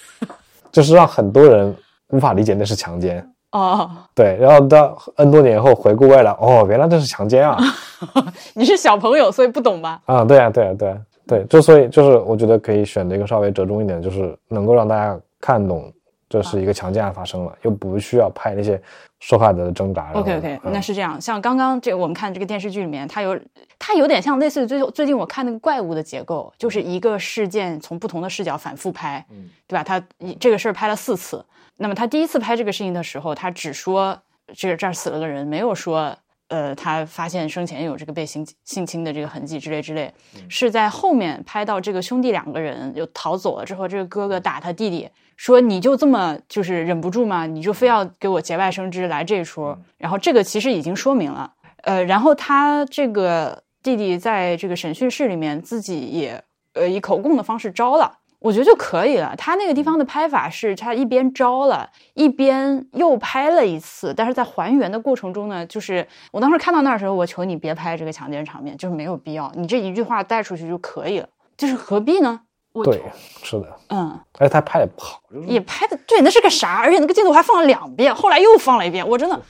[0.70, 1.74] 就是让很多人
[2.10, 3.26] 无法理解那是强奸。
[3.52, 7.58] 哦，对，然后到 N 多年以后回顾未来，哦，原来这是强奸啊！
[8.54, 10.00] 你是小朋友，所以不懂吧？
[10.06, 15.92] 啊，对啊，对啊，对啊，对，就所以就是我觉得可以选择一个稍微折中一点，就是能够让大家看懂
[16.30, 18.80] 这是一个强奸案发生了，又不需要拍那些
[19.18, 20.12] 受害者的挣扎。
[20.14, 21.20] OK OK，嗯那是这样。
[21.20, 23.38] 像刚刚这我们看这个电视剧里面，它有
[23.80, 29.82] 它有点像类似于最最近我看那个怪物的结构，就是一个事件从不同的视角反复拍，嗯对吧？
[29.82, 31.44] 他一这个事儿拍了四次。
[31.78, 34.16] 那么他第一次拍这个事情的时候，他只说
[34.54, 36.16] 这个这儿死了个人，没有说
[36.46, 40.12] 呃他发现生前有这个被性性侵的这个痕迹之类之类。
[40.48, 45.08] 是在后面拍到这个兄弟两个人又逃走了之后，这个哥哥打他弟弟，
[45.40, 47.46] 说你就这么就是忍不住吗？
[47.46, 49.74] 你就非要给我节外生枝来这一出？
[49.96, 51.50] 然后这个其实已经说明了，
[51.84, 58.18] 呃，然后他这个弟弟在这个审讯室里面自己也呃以口供的方式招了。
[58.40, 59.34] 我觉得就可以了。
[59.34, 72.42] 他那个地方的拍法是，他一边招了，一边又拍了一次，但是在还原的过程中呢，就是我当时看到那儿的时候，我求你别拍这个强奸场面，就是没有必要，你这一句话带出去就可以了，就是何必呢？
[72.72, 73.02] 我对，
[73.42, 76.80] 是的，嗯，而且他拍的不好，就是也拍的对，那是个啥？
[76.80, 79.40] 而且那个镜头还放了两遍，后来又放了一遍，我真的，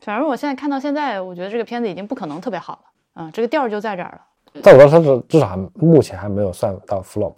[0.00, 2.80] 反正我现在看到现在，我觉得这个片子已经不可能特别好了，
[3.14, 4.20] 嗯，这个调儿就在这儿了。
[4.62, 7.34] 但我当时至少还目前还没有算到 flop。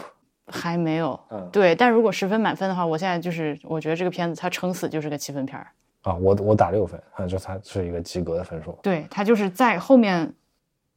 [0.51, 5.67] 还没有，嗯对，但如果十分满分的话，我现在就是我觉得这个片子它撑死就是个七分片儿，
[6.05, 8.79] 啊，我我打六分，啊，就它是一个及格的分数。
[8.83, 10.33] 对，它就是在后面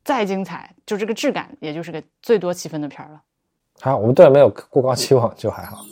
[0.05, 3.21] 再精彩，就这个质感也就是个最多七分的片儿了。
[3.83, 5.83] 还好我们对它没有过高期望，就还好。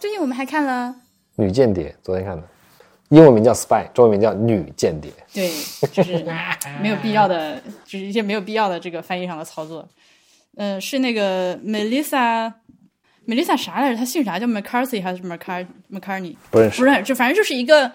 [0.00, 0.92] 最近我们还看了，
[1.36, 2.42] 女间谍，昨天看的，
[3.10, 5.08] 英文名叫 spy，中文名叫女间谍。
[5.32, 5.48] 对，
[5.92, 6.26] 就是
[6.82, 9.88] 没有必要的，就是一些没有必要的这个翻译上的操作。
[10.56, 12.52] 呃，是那个 Melissa。
[13.28, 13.96] Melissa 啥来着？
[13.96, 14.40] 她姓啥？
[14.40, 16.34] 叫 McCarthy 还是 McCar McCartney？
[16.50, 17.92] 不认识不认识，就反正就是一个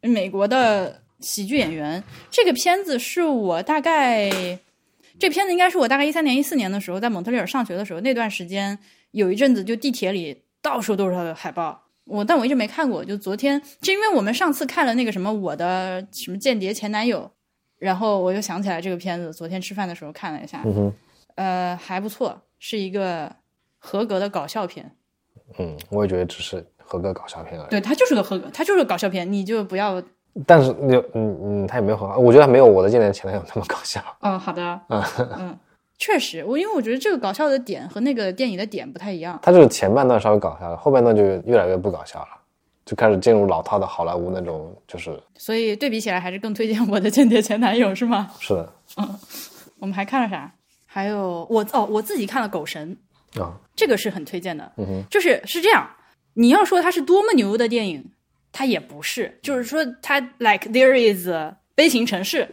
[0.00, 2.02] 美国的喜剧演员。
[2.28, 4.58] 这个片子是我大概，
[5.18, 8.78] 这片子应该是我大概一三年、一四年的时候，在蒙特利尔上学的时候，那段时间
[9.10, 11.84] 有一阵子就地铁里到处都是他的海报。
[12.04, 17.30] 我但我一直没看过，就昨天，就因为我们上次看了那个什么我的什么间谍前男友，
[17.78, 20.64] 然后我就想起来这个片子，昨天吃饭的时候看了一下，
[21.34, 23.30] 呃，还不错，是一个
[23.76, 24.90] 合格的搞笑片。
[25.58, 27.70] 嗯，我也觉得只是合格搞笑片而已。
[27.70, 30.02] 对，它就是个合格，它就是个搞笑片，你就不要
[30.46, 34.00] 但是你嗯嗯，他也没有很好，我觉得他没有我的间谍前男友那么搞笑。
[34.20, 35.02] 嗯，好的，嗯
[35.38, 35.58] 嗯，
[35.98, 39.38] 确实，我因为我觉得这个搞笑的点和那个电影的点不太一样。
[39.42, 42.28] 他就是前半段稍微搞笑了，后半段就越来越不搞笑了，
[42.84, 48.30] 就开始进入老套的好莱坞那种，就是所以对比起来，还是更推荐我的间谍前男友，是吗？
[48.38, 49.18] 是的嗯
[49.80, 50.52] 我们还看了啥？
[50.86, 52.96] 还有我哦，我自己看了《狗神》，
[53.42, 54.72] 啊，这个是很推荐的。
[54.76, 55.88] 嗯哼，就是是这样，
[56.34, 58.10] 你要说它是多么牛的电影，
[58.58, 59.38] 它也不是。
[59.40, 61.28] 就是说它 like there is
[61.76, 62.44] 悲情城市，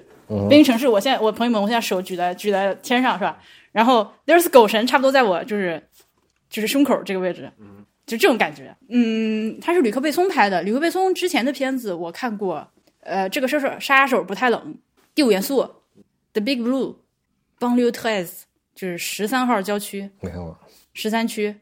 [0.47, 3.41] 悲情城市，我现在我朋友们，我现在手举在举在天上是吧？
[3.71, 5.81] 然后 there's 狗神，差不多在我就是
[6.47, 7.51] 就是胸口这个位置，
[8.05, 8.75] 就这种感觉。
[8.87, 14.77] 嗯，他是吕克贝松拍的，吕克贝松之前的片子我看过，呃，这个杀手杀手不太冷，
[15.15, 15.67] 第五元素
[16.33, 16.97] ，The Big Blue，
[17.57, 18.45] 邦溜特 s
[18.75, 20.55] 就是十三号郊区，没看过。
[20.93, 21.55] 十三区，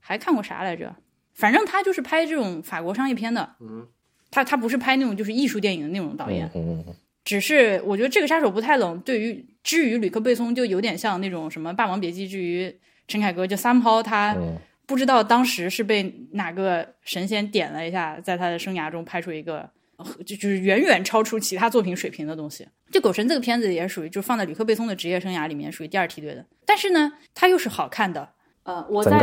[0.00, 0.96] 还看过啥来着？
[1.34, 3.86] 反正他就是拍这种法国商业片的，嗯，
[4.30, 12.74] 他他不是拍那种就是艺术电影的那种导演，嗯嗯嗯，只是我觉得这个杀手不太冷，对于至于吕克贝松就有点像那种什么《霸王别姬》，至于
[13.06, 14.56] 陈凯歌就三抛他嗯
[14.86, 19.68] 不知道当时是被哪个神仙点了一下，在他的生涯中拍出一个。
[19.96, 22.66] 呃就就是远远超出其他作品水平的东西。
[22.90, 26.44] 就《狗神》这个片子也属于，就放在吕克贝松的职业生涯里面属于第二梯队的。
[26.66, 28.28] 但是呢，它又是好看的。
[28.64, 29.16] 呃，我在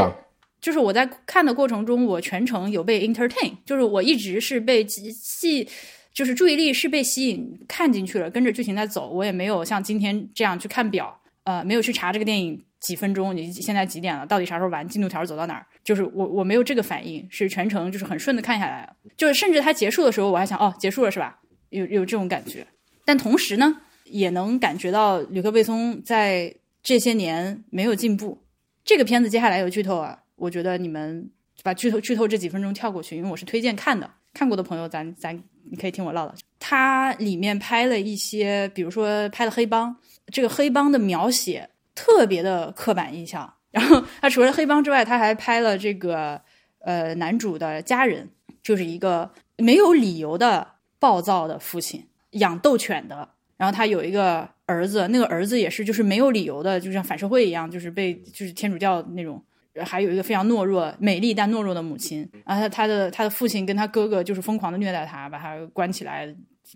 [0.61, 5.67] 就是我在看的过程中，我全程有被 entertain，就是我一直是被戏，
[6.13, 9.09] 就是注意力是被吸引看进去了，跟着剧情在走。
[9.09, 15.65] 我也没有像今天这样去看表，呃，没有去查这个电影几分钟，你现在几点了，到底啥时候完，进度条走到哪儿。
[15.83, 18.87] 就是我我没有这个反应，是全程就是很顺的看下来，
[19.17, 21.39] 就是甚至它结束的时候，我还想哦，结束了是吧？
[21.71, 22.67] 有有这种感觉，
[23.03, 26.53] 但同时呢，也能感觉到吕克贝松在
[26.83, 28.43] 这些年没有进步。
[28.83, 31.29] 这个片子接下来有剧透啊，我觉得你们
[31.61, 35.39] 把剧透剧透这几分钟跳过去，因为我是推荐看的，看过的朋友咱咱
[35.69, 36.33] 你可以听我唠叨。
[36.57, 39.95] 它里面拍了一些，比如说拍了黑帮，
[40.33, 43.53] 这个黑帮的描写特别的刻板印象。
[43.69, 46.41] 然后他除了黑帮之外，他还拍了这个
[46.79, 48.27] 呃男主的家人，
[48.63, 50.67] 就是一个没有理由的
[50.97, 53.29] 暴躁的父亲，养斗犬的。
[53.57, 59.39] 然后他有一个儿子，那个儿子也是就是没有理由的，就像反社会一样，就是被就是天主教那种。
[59.83, 62.29] 还有一个非常懦弱、美丽但懦弱的母亲。
[62.45, 66.27] 然后他他的他的父亲跟他哥哥就是疯狂的虐待他，把他关起来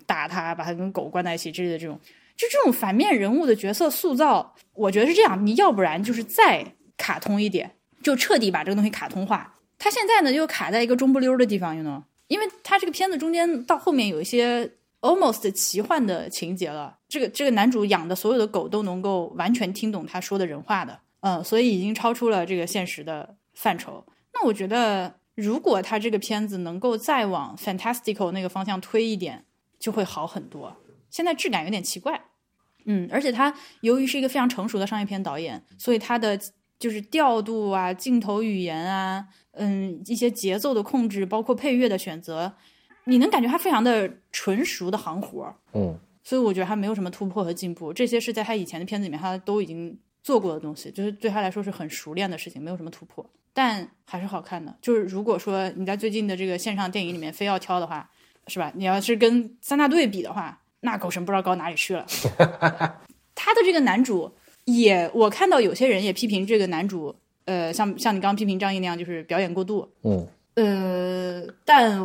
[0.06, 2.00] 打他，把他跟狗关在一起之类的这种。
[2.38, 6.66] 就这种反面人物的角色塑造，我觉得是这样，你要不然就是再
[6.98, 7.72] 卡通一点，
[8.04, 14.70] 就彻底把这个东西卡通化，他现在呢又卡在一个中不溜的地方，you know，因为他这个片子中间到后面有一些
[15.00, 16.98] almost 奇幻的情节了。
[17.08, 24.05] 这个这个男主养的所有的狗都能够完全听懂他说的人话的，嗯，所以已经超出了这个现实的范畴。
[24.32, 29.43] 那我觉得，如果他这个片子能够再往 fantastical 那个方向推一点，
[29.80, 30.76] 就会好很多。
[31.09, 32.21] 现在质感有点奇怪，
[32.86, 33.51] 嗯，而且他
[33.82, 36.39] 由于是一个非常成熟的商业片导演，所以他的
[36.78, 42.53] 就是调度啊、镜头语言啊，嗯，一些节奏的控制，包括配乐的选择，
[43.05, 53.23] 你能感觉他非常的纯熟的行活，嗯，所以我觉得他没有什么突破和进步，这些是在他以前的片子里面他都已经做过的东西，就是对他来说是很熟练的事情，没有什么突破，
[53.53, 54.76] 但还是好看的。
[54.82, 58.09] 就是如果说你在最近的这个线上电影里面非要挑的话，
[58.47, 58.71] 是吧？
[58.73, 60.59] 你要是跟三大队比的话。
[60.82, 62.05] 那狗神不知道高哪里去了。
[63.34, 64.32] 他的这个男主
[64.65, 67.15] 也，我看到有些人也批评这个男主，
[67.45, 69.88] 呃，像像你刚刚批评张译那样，就是表演过度。
[70.03, 71.99] 嗯，呃，但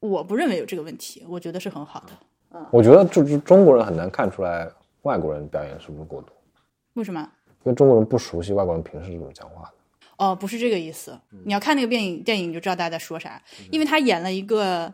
[0.00, 2.12] 我不认为有这个问题，我觉得是很好的。
[2.54, 4.68] 嗯，我觉得就是中国人很难看出来
[5.02, 6.32] 外国人表演是不是过度。
[6.94, 7.28] 为什么？
[7.64, 9.70] 因为中国人不熟悉外国人平时是怎么讲话的。
[10.18, 11.18] 哦，不是这个意思。
[11.44, 13.42] 你要看那个电影，电影你就知道大家在说啥。
[13.70, 14.92] 因为他演了一个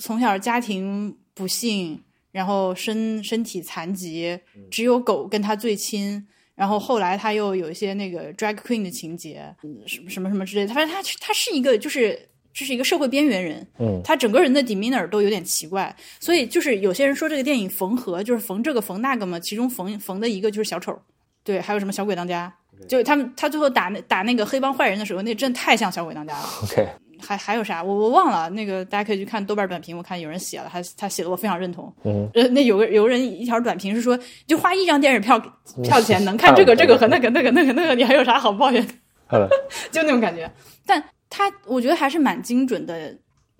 [0.00, 2.02] 从小家庭不幸。
[2.34, 4.36] 然后身身体残疾，
[4.68, 6.26] 只有狗跟他最亲。
[6.56, 9.54] 然后后来他又有一些那个 drag queen 的情节，
[9.86, 10.74] 什么什么什么之类的。
[10.74, 15.94] 反正他他是一个就是这是一个社会边缘人，嗯，他整个人的 demeanor 都有点奇怪。
[16.18, 19.38] 所以就是有些人说这个电影缝合，就是缝这个缝那个嘛。
[19.38, 21.00] 其中缝缝的一个就是小丑，
[21.44, 22.52] 对，还有什么小鬼当家，
[22.88, 26.44] 就他们他最后打那打那个黑帮坏人的时候，那真的太像小鬼当家了。
[26.62, 26.88] OK。
[27.26, 27.82] 还还有啥？
[27.82, 31.90] 我我忘了，那个大家可以去看豆瓣短评，我看有人写了，他他写的我非常认同。
[32.04, 35.38] 嗯，呃，那有个有个人一条短评是说，就花一张电影票
[35.82, 38.84] 票钱 能看这个这个和那个那个那个那个，你还有啥好抱怨？
[39.30, 39.48] 的
[39.90, 40.50] 就那种感觉。
[40.84, 43.16] 但他我觉得还是蛮精准的，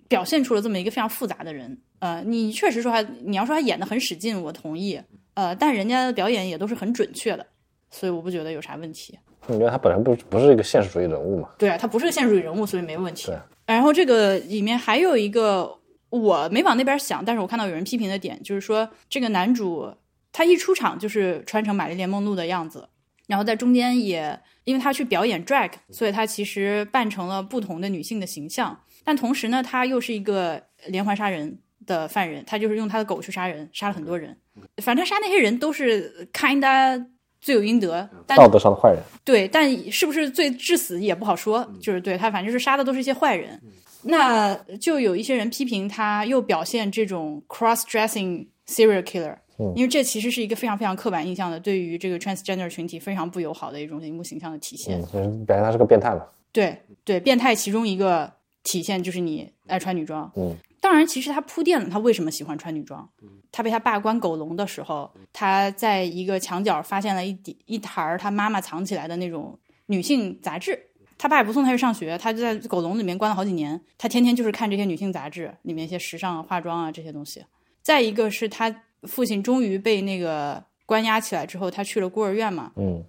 [0.07, 1.75] 表现出了这么一个非常复杂的人。
[1.99, 4.99] 呃，你确实说他，你要说他演的很使劲，我同意。
[5.33, 7.47] 呃，但人家的表演也都是很准确的，
[7.95, 9.17] 所以我不觉得有啥问题。
[9.47, 11.49] 你觉得他本身不不是一个现实主义人物嘛？
[11.57, 13.27] 对啊，他不是个现实主义人物，所以没问题。
[13.27, 13.37] 对。
[13.67, 15.79] 然后这个里面还有一个
[16.09, 19.89] 我没往那边想，但是我看到有人批评的点，就是说这个男主
[20.33, 22.89] 他一出场就是穿成玛丽莲梦露的样子，
[23.27, 34.35] 然后在中间也因为他去表演 drag，所以他其实扮成了不同的女性的形象，但同时呢，他又是一个连环杀人的犯人，他就是用他的狗去杀人，杀了很多人，
[34.77, 37.05] 反正他杀那些人都是 kinda
[37.45, 38.99] 罪有应得，道德上的坏人。
[39.23, 43.61] 对，但是不是罪致死也不好说，就是对他，反正就是杀的都是一些坏人。
[44.01, 49.35] 那就有一些人批评他又表现这种 cross-dressing serial killer，
[49.75, 54.99] 因为这其实是一个非常非常刻板印象的，对于这个 transgender 群体非常不友好的一种荧幕形象的体现。
[55.13, 56.23] 嗯，表现他是个变态嘛？
[56.51, 58.31] 对对，变态其中一个
[58.63, 60.31] 体现就是你爱穿女装。
[60.35, 60.55] 嗯，
[60.85, 63.09] 当然，其实他铺垫了他为什么喜欢穿女装。
[63.51, 69.57] 他被他爸关狗笼的时候，他在一个墙角发现了一底一沓他妈妈藏起来的那种
[69.87, 70.79] 女性杂志。
[71.17, 73.81] 他爸也不送他去上学，他就在狗笼里面关了好几年。
[73.97, 77.43] 他天天就是看这些女性杂志里面一些时尚化妆啊这些东西。
[77.81, 82.71] 再一个是他父亲终于被那个关押起来之后，他去了孤儿院嘛。
[82.75, 83.03] 嗯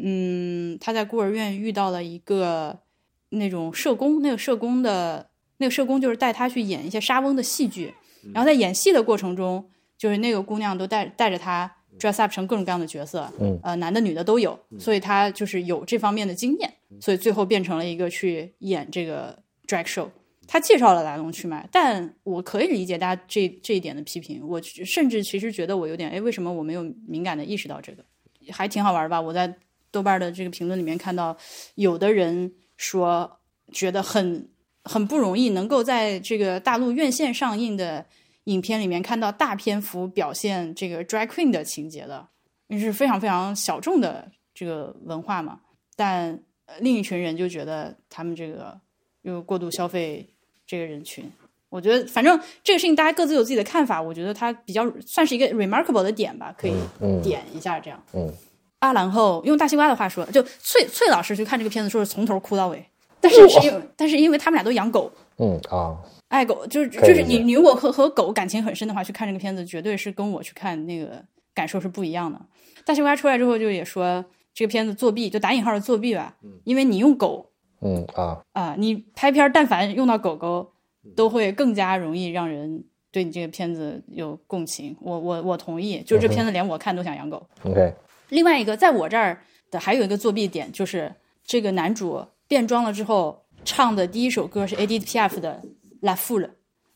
[0.00, 2.76] 嗯，他在孤儿院遇到了一个
[3.28, 5.29] 那种社工，那个社工的
[5.60, 7.94] 那个社工就是带他去演一些莎翁的戏剧。
[8.34, 9.64] 然后在演戏的过程中，
[9.96, 16.70] 就是那个姑娘都带带着他 dress up 成各种各样的角色，嗯，呃，男的女的都有，所以他就是有这方面的经验。
[17.00, 20.08] 所以最后变成了一个去演这个 drag show，
[20.46, 24.42] 他介绍了来龙去脉，但我可以理解大家这这一点的批评。
[24.46, 28.04] 我甚至其实觉得我有点，哎，为什么我没有敏感的意识到这个？
[28.50, 29.20] 还挺好玩吧？
[29.20, 29.54] 我在
[29.90, 31.36] 豆瓣的这个评论里面看到，
[31.76, 33.38] 有的人说
[33.72, 34.48] 觉得很
[34.84, 38.04] 很不容易，能够在这个大陆院线上映的
[38.44, 42.28] 影片里面看到大篇幅表现这个 drag queen 的情节的，
[42.70, 45.60] 是非常非常小众的这个文化嘛，
[45.96, 46.40] 但。
[46.78, 48.80] 另一群人就觉得他们这个
[49.22, 50.24] 又过度消费
[50.64, 51.28] 这个人群，
[51.68, 56.74] 我觉得反正这个事情大家各自有自己的看法，我觉得它比较算是一个 remarkable 的点吧，可以
[57.24, 58.00] 点一下这样。
[58.12, 58.32] 嗯，
[58.78, 62.86] 啊，然后用大西瓜的话说，就翠翠老师去看这个片子，说是从头哭到尾，
[63.20, 65.96] 但是是因为但是因为他们俩都养狗，嗯啊，
[66.28, 71.22] 爱狗就是就是你你如果和和狗感情很深的话，去看这个片子绝对是跟我去看那个
[71.54, 72.40] 感受是不一样的。
[72.84, 74.24] 大西瓜出来之后就也说。
[74.52, 77.46] 这个片子作弊，就打引号的作弊吧，因为你用狗，
[77.80, 80.72] 嗯啊啊，你拍片但凡用到狗狗，
[81.14, 84.94] 都会更加容易让人对你这个片子有共情。
[85.00, 87.46] 我我我同意，就是这片子连我看都想养狗。
[87.62, 87.94] OK，
[88.30, 89.40] 另外一个在我这儿
[89.70, 91.14] 的还有一个作弊点，就是
[91.44, 95.62] 这个男主变装了之后唱的第一首歌是 Piaf 的
[96.00, 96.46] 《La Foule》，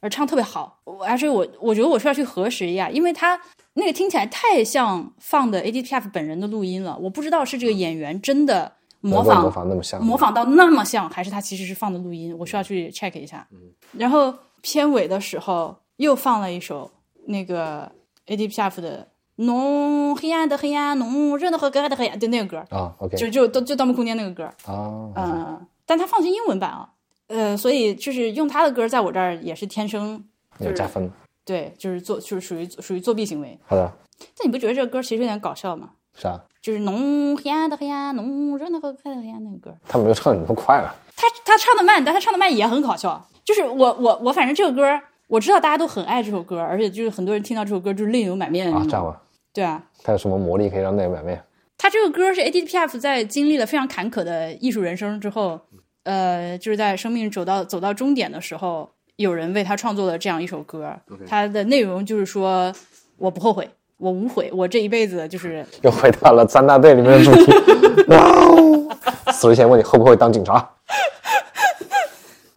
[0.00, 0.80] 而唱特别好。
[0.82, 3.40] 我而且我我觉得我需要去核实一下，因为他
[3.74, 6.98] 那个听起来太像放的 Piaf 本人的录音了。
[7.00, 13.46] 我不知道是这个演员真的模仿模仿那么像，模仿到那么像，还是他其实是放的录音，我需要去 check 一下。
[13.92, 16.90] 然后片尾的时候又放了一首
[17.28, 17.92] 那个
[18.26, 19.02] Piaf 的
[19.36, 26.88] 《浓黑暗的黑暗，浓热闹和可爱的黑暗》就那个歌，啊就就就就《盗梦空间》那个歌，啊，嗯，但他放的是英文版啊，
[27.26, 30.24] 呃，所以就是用他的歌在我这儿也是天生
[30.58, 31.10] 就是有加分。
[31.44, 33.58] 对，就是做就是属于属于作弊行为。
[33.66, 33.92] 好的，
[34.38, 35.90] 但你不觉得这个歌其实有点搞笑吗？
[36.16, 39.76] 是啊，就是浓黑暗的黑暗，浓热闹和可爱的黑暗那个歌。
[39.86, 40.94] 他没有唱的那么快了。
[41.16, 43.28] 他他唱的慢，但他唱的慢也很搞笑。
[43.44, 48.88] 就是我我我，反正这个歌我知道大家都很爱这首歌，而且就是很多人听到这首歌就是泪流满面的那啊，种。
[48.88, 49.20] 这样吧，
[49.54, 51.42] 对啊，他有什么魔力可以让那个满面？
[51.78, 55.60] 他这个歌是 Edith Piaf 在经历了非常坎坷的艺术人生之后，
[56.02, 60.92] 呃，就是在生命走到走到终点的时候，有人为他创作了这样一首歌。
[61.26, 62.74] 他的内容就是说，
[63.16, 67.52] 我不后悔，我无悔，我这一辈子就是 又回到了三大队里面的主题。
[68.08, 69.32] 哇哦！
[69.32, 70.68] 死之前问你后不会当警察？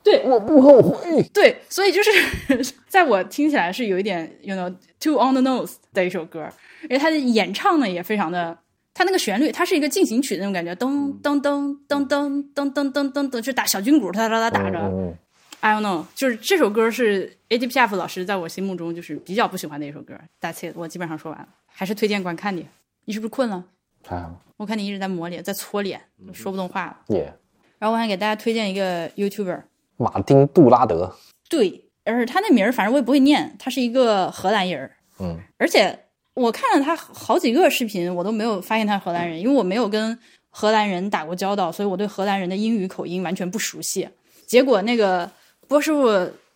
[0.04, 1.22] 对我不后悔。
[1.34, 6.48] 对，所以就是 在我听起来是有一点，you know too on the nose 的一首歌，
[6.90, 8.58] 而且他的演唱呢也非常的，
[8.94, 14.80] 他那个旋律，它是一个进行曲的那种感觉，噔噔噔噔噔噔噔噔噔噔，就打小军鼓，哒哒哒打着。
[14.80, 15.16] 嗯
[15.60, 20.16] ，I don't know，就是这首歌是 Edith Piaf 老师在我心目中就是比较不喜欢的一首歌。
[20.42, 22.66] That's it，我基本上说完了，还是推荐观看你。
[23.06, 23.64] 你是不是困了？
[24.04, 26.02] 还好，我看你一直在抹脸，在搓脸，
[26.34, 26.98] 说不动话了。
[27.08, 27.34] 耶。
[27.80, 29.62] 然后我还给大家推荐一个 YouTuber，
[29.98, 31.16] 马丁·杜拉德，
[31.48, 36.07] 对，而且他那名儿反正我也不会念，他是一个荷兰人儿，嗯，而且
[36.38, 40.18] 我看了他好几个视频，我都没有发现他是荷兰人，因为我没有跟
[40.50, 44.08] 荷兰人打过交道，所以我对荷兰人的英语口音完全不熟悉。
[44.46, 45.30] 结果那个
[45.68, 46.08] 波师傅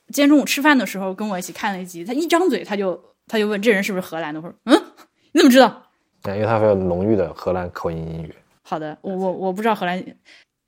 [0.09, 4.79] 今天中午吃饭的时候跟我一起看了一集，他一张嘴他就他就问这人是不是荷兰的，我说嗯，
[5.31, 5.83] 你怎么知道？
[6.27, 8.35] 因为他非常浓郁的荷兰口音英语。
[8.61, 10.03] 好的，我我我不知道荷兰。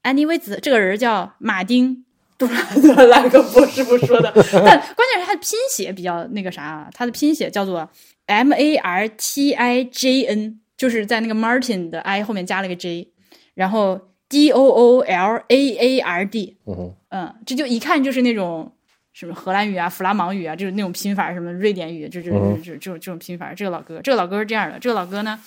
[0.01, 2.03] Anyways，这个人叫马丁
[2.38, 7.88] 杜拉德，来个波师傅说的， 但关键是他的拼写比较那个啥啊，他的拼写叫做
[8.34, 13.11] M A R T I J N，就是在那个 Martin 的 I 后面加了个 J，
[13.53, 18.71] 然后 D O O L A A R D，嗯，嗯，这就一看就是那种
[19.13, 23.53] 什么荷兰语啊、弗拉芒语啊，就是那种拼法，什么瑞典语，就就就就这种这种拼法。
[23.53, 25.39] 这个老哥，这个老哥是这样的，这个老哥呢，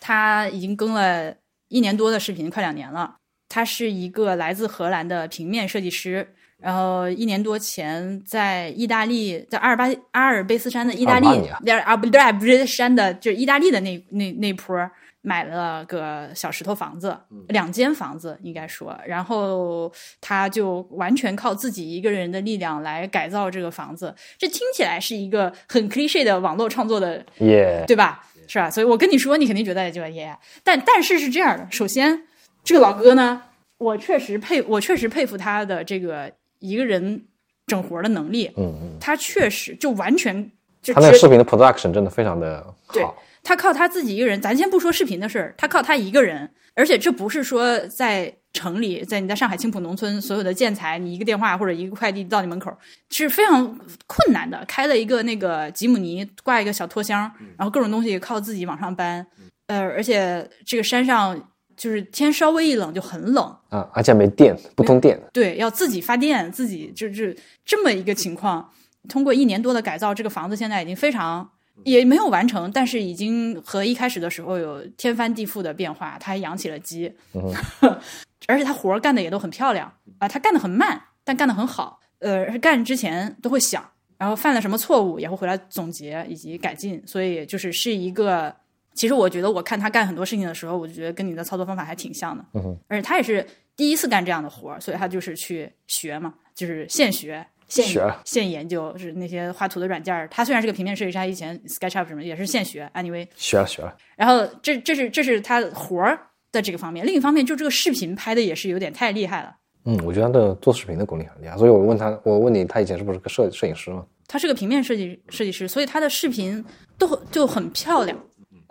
[0.00, 1.34] 他已经更了
[1.68, 3.16] 一年多的视频，快两年了。
[3.48, 14.76] 他是一个来自荷兰的平面设计师，然后一年多前在意大利，在阿尔巴阿尔卑斯山的意大利阿尔巴尼亚，对啊不对不是山的，就是意大利的那那那坡
[15.22, 17.16] 买了个小石头房子，
[17.48, 24.14] 两间房子应该说，然后他就完全靠自己一个人的力量来改造这个房子。
[24.38, 28.24] 这听起来是一个很 cliche 的网络创作的耶，对吧？
[28.48, 28.68] 是吧？
[28.68, 30.36] 所以我跟你说，你肯定觉得就耶。
[30.64, 32.24] 但但是是这样的，首先
[32.64, 33.42] 这个老哥呢，
[33.78, 36.30] 我确实佩，我确实佩服他的这个
[36.62, 37.22] 一个人
[37.66, 38.50] 整活的能力。
[38.56, 40.50] 嗯嗯，他确实就完全
[40.80, 43.14] 就他那个视频的 production 真的非常的对好。
[43.44, 52.72] 他靠他自己一个人，咱先不说视频的事儿，他靠他一个人，而且这不是说在城里，在你在上海青浦农村，所有的建材，你一个电话或者一个快递到你门口
[53.10, 53.66] 是非常
[54.06, 54.64] 困难的。
[54.68, 57.22] 开了一个那个吉姆尼，挂一个小拖箱，
[57.56, 59.26] 然后各种东西靠自己往上搬，
[59.66, 61.36] 呃，而且这个山上
[61.82, 65.20] 就是天稍微一冷就很冷，啊，而且没电，不通电。
[65.32, 68.70] 对，要自己发电，自己就是这么一个情况。
[69.08, 71.50] 通过一年多的改造，这个房子现在已经非常
[71.82, 76.16] 也没有完成，但是已经和一开始的时候有天翻地覆的变化。
[76.20, 77.52] 他还养起了鸡，嗯
[78.46, 80.28] 而且他活儿干的也都很漂亮啊。
[80.28, 81.98] 他干的很慢，但干的很好。
[82.20, 83.84] 呃，干之前都会想，
[84.18, 87.02] 然后犯了什么错误也会回来总结以及改进。
[87.04, 88.54] 所以就是是一个，
[88.94, 92.44] 其实我觉得我看他干很多事情的时候，我就觉得跟你的操作方法还挺像的。
[92.54, 97.46] 嗯哼，而且他也是第一次干这样的活儿，所以他就是去学嘛，就是现学。
[97.68, 100.28] 现学了现研究，是那些画图的软件儿。
[100.28, 102.90] 他虽然是个平面设计师，他以前 SketchUp 什么也是现学。
[102.92, 106.20] Anyway，学了学了，然后这这是这是他活儿
[106.50, 109.56] 的这个方面，另一方面就这个视频拍的也是有点太厉害了。
[109.86, 114.04] 嗯，我觉得他的做视频的功力很厉害，所以我问他，我问你，他以前是不是个摄摄影师嘛？
[114.28, 116.62] 他是个平面设计设计师，所以他的视频
[116.98, 118.14] 都就很漂亮，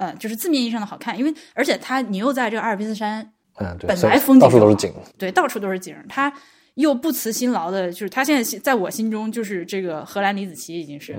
[0.02, 1.18] 嗯，就是字面意义上的好看。
[1.18, 6.34] 因为而且他你又在这个阿尔卑斯山，嗯，对，本来风景到处都是景，对，到处都是景儿，他
[6.74, 11.16] 又不辞辛劳的，就是他现在在我心中就是这个荷兰李子柒已经是，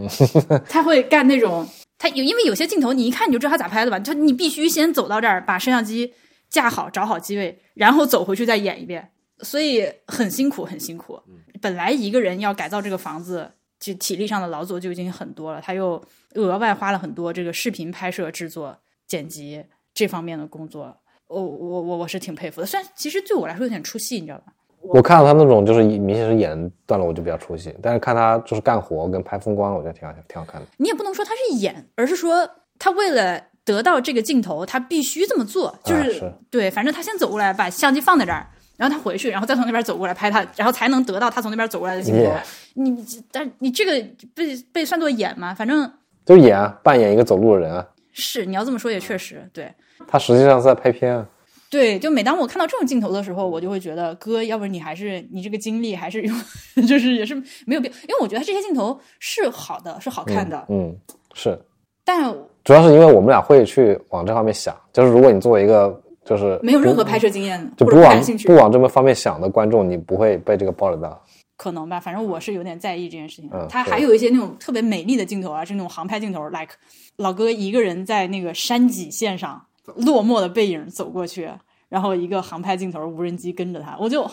[0.69, 1.65] 他会干那种
[1.97, 6.13] 他有因为有些镜头你一看你就知道他咋拍的吧，他你必须先走到这儿把摄像机
[6.51, 9.11] 架好，找好机位，然后走回去再演一遍。
[9.41, 11.19] 所以很辛苦，很辛苦。
[11.61, 13.51] 本来一个人要改造这个房子，
[13.83, 16.01] 就体力上的劳作就已经很多了，他又
[16.37, 18.79] 额外花了很多这个视频拍摄、制作、
[19.09, 20.97] 剪辑这方面的工作。
[21.27, 24.53] 我我我我是挺佩服的，虽然其实对我来说有点出戏，你知道吧？
[24.83, 27.75] 我看到他那种就是明显是演段落，我就比较出戏。
[27.83, 30.67] 但是看他就是干活跟拍风光，我觉得挺好挺好看的。
[30.77, 35.77] 你也不能说他是演，而是说他为了得到这个镜头，他必须这么做。
[35.83, 42.23] 就是、啊是对，反正他先走过来，把相机放在这儿，然后他回去，然后再从那边走过来拍他，然后才能得到他从那边走过来的镜头。
[42.23, 42.43] Yeah
[42.75, 45.55] 你但你这个被被算作演吗？
[45.55, 45.91] 反正
[46.25, 47.87] 就是演啊，扮演一个走路的人啊。
[48.13, 49.73] 是你要这么说也确实对。
[50.07, 51.27] 他实际上是在拍片啊。
[51.71, 56.37] 对，就每当我看到这种镜头的时候，我就会觉得哥，要不你还是你这个经历还是用，
[56.87, 60.95] 就是也是没有必要，因为我觉得这些镜头是好的，是好看的，嗯，
[61.33, 61.59] 是。
[62.05, 62.31] 但
[62.63, 71.25] 主要是因为我们俩会去往这方面想，就是如果你作为一个就是没有任何拍摄经验就不往感兴趣不，往这么方面想的观众，你不会被这个包得到。
[71.57, 76.75] 可能吧，反正我是有点在意这件事情他还有一些那种特别美丽的镜头啊，是那种航拍镜头，like
[77.17, 81.51] 老哥一个人在那个山脊线上落寞的背影走过去，
[81.89, 84.29] 然后一个航拍镜头，无人机跟着他，我就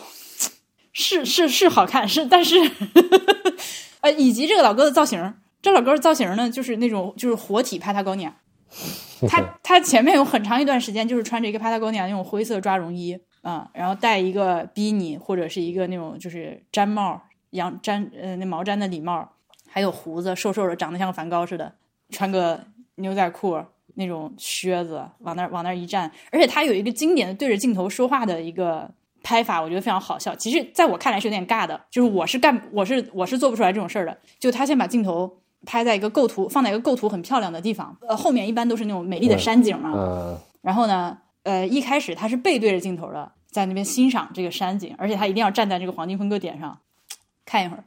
[0.92, 2.56] 是是是好看，是但是
[4.00, 8.32] 呃，以及这个老哥的造型，这老哥的造型呢，就是那种就是活体 Patagonia。
[9.28, 17.20] 他他前面有很长一段时间就是穿着一个 Patagonia 那种灰色抓绒衣啊、然后戴一个比你或者是一个那种就是毡帽，
[17.50, 19.28] 羊毡呃那毛毡的礼帽，
[19.68, 21.72] 还有胡子，瘦瘦的，长得像个梵高似的，
[22.10, 22.60] 穿个
[22.96, 23.58] 牛仔裤
[23.94, 28.88] 那种靴子，往那儿往那儿一站，而且他有一个经典的对着镜头说话的一个
[29.22, 30.34] 拍法，我觉得非常好笑。
[30.34, 34.16] 其实在我看来是有点尬的，就是我是干我是我是做不出来这种事儿的。
[34.38, 46.78] 就他先把镜头拍在一个构图放在一个构图很漂亮的地方，呃，后面一般都是那种美丽的山景嘛，嗯，然后呢，呃，一开始他是背对着镜头的，在那边欣赏这个山景，而且他一定要站在这个黄金分割点上
[47.44, 47.84] 看一会儿，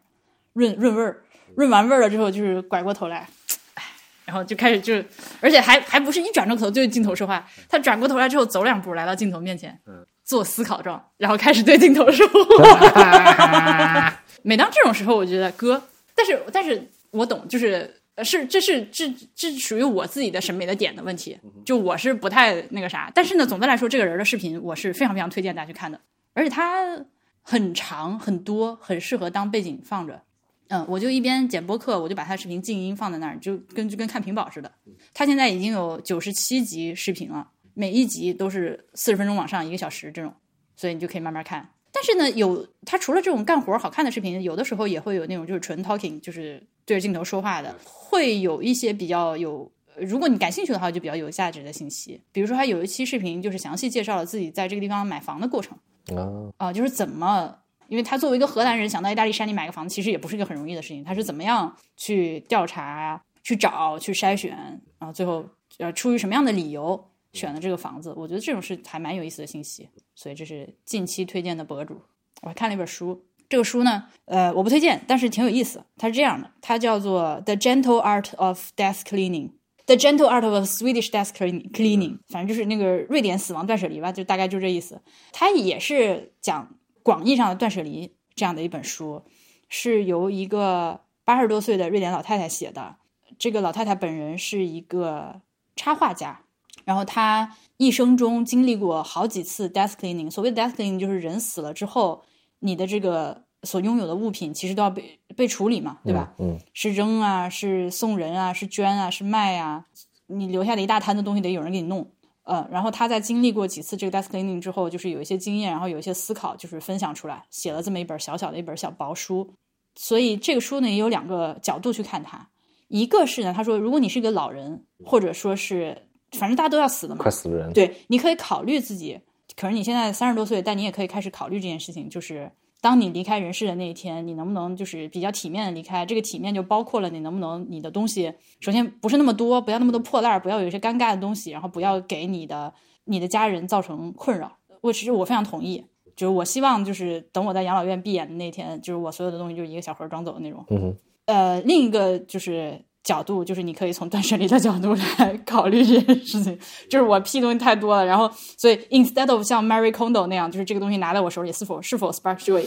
[0.54, 1.24] 润润味儿，
[1.56, 3.28] 润完味儿了之后，就是拐过头来，
[3.76, 3.84] 唉，
[4.26, 4.96] 然后就开始就，
[5.40, 9.80] 而且还还不是一转过头对着镜头说话，他转过头来之后走两步来到镜头面前，
[10.24, 14.14] 做思考状，然后开始对镜头说话。
[14.42, 15.82] 每当这种时候，我觉得哥，
[16.16, 23.12] 但是但是我懂，就是呃是这是这这属于我自己的审美的点的问题，就我是不太那个啥。
[23.14, 26.00] 但是呢，总的来说，这个人的视频我是非常非常推荐大家去看的，
[26.34, 27.06] 而且他
[27.42, 30.22] 很长很多，很适合当背景放着。
[30.70, 34.72] 嗯，我就一边剪播客，我就把他视频静音放在那儿，就跟就跟看屏保似的。
[35.14, 40.34] 他现在已经有九十七集视频了，每一集都是四十分钟往上，一个小时这种，
[40.76, 41.70] 所以你就可以慢慢看。
[41.92, 52.20] 但是呢，有他除了这种干活好看的视频，有的时候也会有那种就是纯 talking，就是对着镜头说话的，会有一些比较有，呃如果你感兴趣的话，就比较有价值的信息。
[52.32, 55.78] 比如说，他有一期视频就是详细介绍了自己在这个地方买房的过程
[56.16, 57.56] 啊，啊、就是怎么，
[57.88, 61.04] 因为他作为一个荷兰人，想到意大利山里买个房子，其实也不是一个很容易的事情。
[61.04, 64.56] 他是怎么样去调查、去找、去筛选，
[65.00, 65.46] 然后最后
[65.78, 68.14] 呃出于什么样的理由选了这个房子？
[68.18, 69.88] 我觉得这种是还蛮有意思的信息。
[70.16, 72.02] 所以这是近期推荐的博主。
[72.42, 73.24] 我还看了一本书，
[73.54, 75.86] 这个书呢，呃，我不推荐，但是挺有意思。
[75.96, 79.50] 它是这样的，它叫做《The Gentle Art of Death Cleaning》。
[79.86, 85.00] The Gentle Art of Swedish Death Cleaning，Cleaning，反正就是那个瑞典死亡断舍离吧，就大概就这意思。
[85.32, 86.68] 它也是讲
[87.04, 89.22] 广义上的断舍离这样的一本书，
[89.70, 92.96] 是由一个八十多岁的瑞典老太太写的。
[93.38, 95.42] 这个老太太本人是一个
[95.76, 96.40] 插画家，
[96.86, 100.32] 然后她一生中经历过好几次 death cleaning。
[100.32, 102.24] 所谓 death cleaning 就是人死了之后，
[102.60, 106.34] 你的这个所拥有的物品其实都要被被处理嘛，对吧？
[106.38, 109.86] 嗯，是扔啊，是送人啊，是捐啊，是卖啊，
[110.28, 112.10] 你留下的一大摊的东西得有人给你弄。
[112.44, 119.54] 呃，然后他在经历过几次这个 death cleaning 之后，就是有一些经验，然后有一些思考，就是分享出来，写了这么一本小小的一本小薄书。
[119.96, 122.50] 所以这个书呢，也有两个角度去看它。
[122.90, 127.72] 一个是呢，他说，如果你是一个老人，或者说是，反正大家都要死的嘛，快死的人。
[127.72, 129.20] 对，你可以考虑自己，
[129.56, 132.52] 可是你现在三十多岁，但你也可以开始考虑这件事情，就是
[132.84, 136.06] 当你离开人世的那一天，你能不能就是比较体面的离开？
[136.06, 142.74] 这个体面就包括了你能不能你的东西，首先不是那么多，不要那么多破烂儿，不要有一些尴尬的东西，然后不要给你的
[143.06, 144.58] 你的家人造成困扰。
[144.82, 150.66] 我其实我非常同意，就是我希望就是等我在养老院闭眼的那天，就是我所有的东西就是一个小盒装走的那种。
[150.70, 150.94] 嗯，
[151.28, 156.58] 呃，另一个就是角度，就是你可以从断舍离的角度来考虑这件事情。
[156.90, 162.64] 就是我屁东西太多了，然后所以 instead of 像 Mary Kondo 那样，就是这个东西拿在我手里是否是否 spark joy，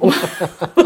[0.00, 0.12] 我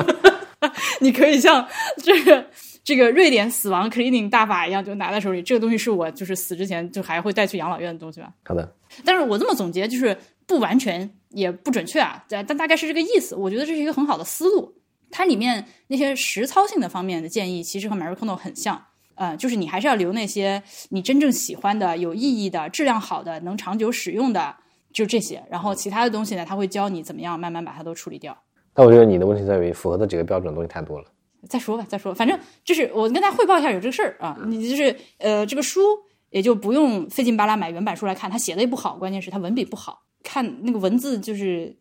[1.01, 1.67] 你可以像
[2.03, 2.45] 这个
[2.85, 5.43] 这个瑞典死亡 cleaning 大法一样，就拿在手里。
[5.43, 8.31] 这个东西是我就是死之前就还会带去养老院的东西吧。
[8.45, 8.75] 好的，
[9.05, 10.17] 但是我这么总结，就是
[10.47, 13.35] 不完全也不准确啊，但但大概是这个意思。
[13.35, 14.75] 我觉得这是一个很好的思路。
[15.11, 18.83] 它里面那些实操性的方面的建议，其实和 Marie Kondo 很像。
[19.15, 24.55] 呃，就是你还是要留那些你真正喜欢的、有意义的、质量好的、能长久使用的，
[24.93, 25.43] 就这些。
[25.51, 28.37] 然后其他的东西呢，他会教你怎么样慢慢把它都处理掉。
[28.75, 31.07] 但我觉得你的问题在于符合的几个标准的东西太多了。
[31.49, 34.37] 再说吧，再说，反正就是我跟大家汇报一下有这个事儿啊。
[34.45, 35.81] 你就是呃，这个书
[36.29, 41.75] 也就不用费劲巴拉买原版书来看，他写的也不好，关键是他文笔不好看，那个文字就是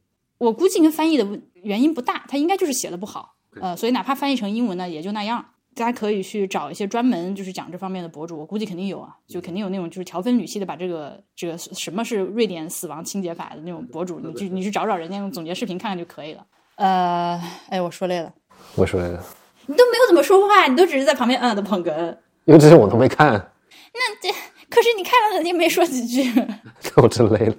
[0.46, 1.28] 我估计跟翻译的
[1.64, 3.36] 原因不大，他应该就是写的不好。
[3.62, 5.44] 呃，所以哪怕翻译成英文呢，也就那样。
[5.74, 16.46] 大家可以去找一些专门就是讲这方面的博主，我估计肯定有啊，就肯定有那种就是条分缕析的把这个这个什么是瑞典死亡清洁法的那种博主，你去你去找找人家用总结视频看看就可以了。
[16.76, 18.32] 呃，哎，我说累了，
[18.76, 19.22] 我说累了，
[19.66, 23.34] 你都没有怎么说话，你都只是在旁边嗯的捧哏，因为这些我都没看。
[23.94, 24.30] 那这
[24.70, 26.32] 可是你看了，你没说几句，
[26.96, 27.56] 我真累了。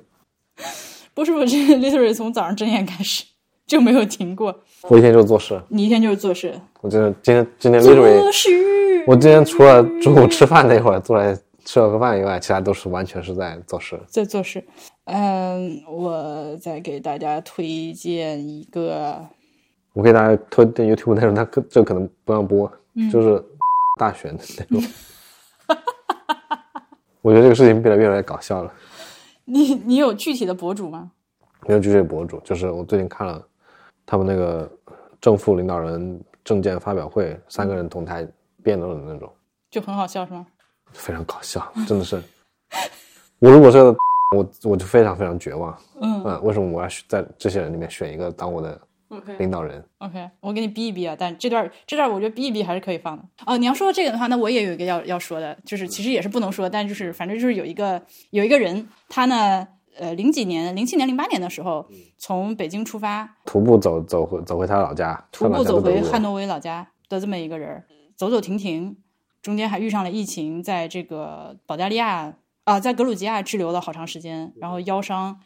[1.17, 3.25] 不是我这 literally 从早上睁眼开始。
[3.67, 4.57] 就没有停过。
[4.83, 5.61] 我一天就是做事。
[5.71, 6.55] 你一天就是做事。
[6.83, 9.05] 我真的今天今天 literally 做事。
[9.09, 13.99] 我今天除了中午吃饭那会儿坐来吃了个饭以外，其他都是完全是在做事。
[14.07, 14.63] 在做事。
[15.07, 19.21] 嗯，我再给大家推荐一个。
[19.95, 22.71] 我给大家推荐 YouTube 内容，它可这可能不让播，
[23.11, 23.45] 就是
[23.99, 24.81] 大选的内容。
[27.21, 28.73] 我觉得这个事情变得越来越搞笑了。
[29.47, 31.11] 你 你有具体的博主吗？
[31.67, 33.43] 没有具体博主，就是我最近看了。
[34.05, 34.71] 他们那个
[35.21, 38.25] 正副领导人证件发表会，三个人同台
[38.63, 39.33] 辩论的那种，
[39.69, 40.47] 就很好笑是吗？
[40.93, 42.23] 非常搞笑，真的是。
[43.41, 43.79] 我如果是
[44.37, 45.77] 我，我就非常非常绝望。
[46.01, 48.81] 嗯嗯，为什么我要在这些人里面选一个当我的
[49.39, 51.17] 领导人？OK，我给你逼一逼啊！
[51.19, 53.25] 但这段这段我觉得逼一逼还是可以放的。
[53.47, 59.69] 哦，你要说到这个的话，那我也有一个要要说的，就是其实也是不能说，但就是反正就是有一个有一个人，他呢。
[59.99, 61.89] 呃，零几年、零七年、零八年的时候，
[62.19, 67.83] 从北京出发，徒步走走回走回他老家，徒步走回汉诺威老家的这么一个人，
[68.15, 68.95] 走走停停，
[69.41, 72.35] 中间还遇上了疫情，在这个保加利亚
[72.65, 75.41] 啊，在格鲁吉亚滞留了好长时间，然后腰伤、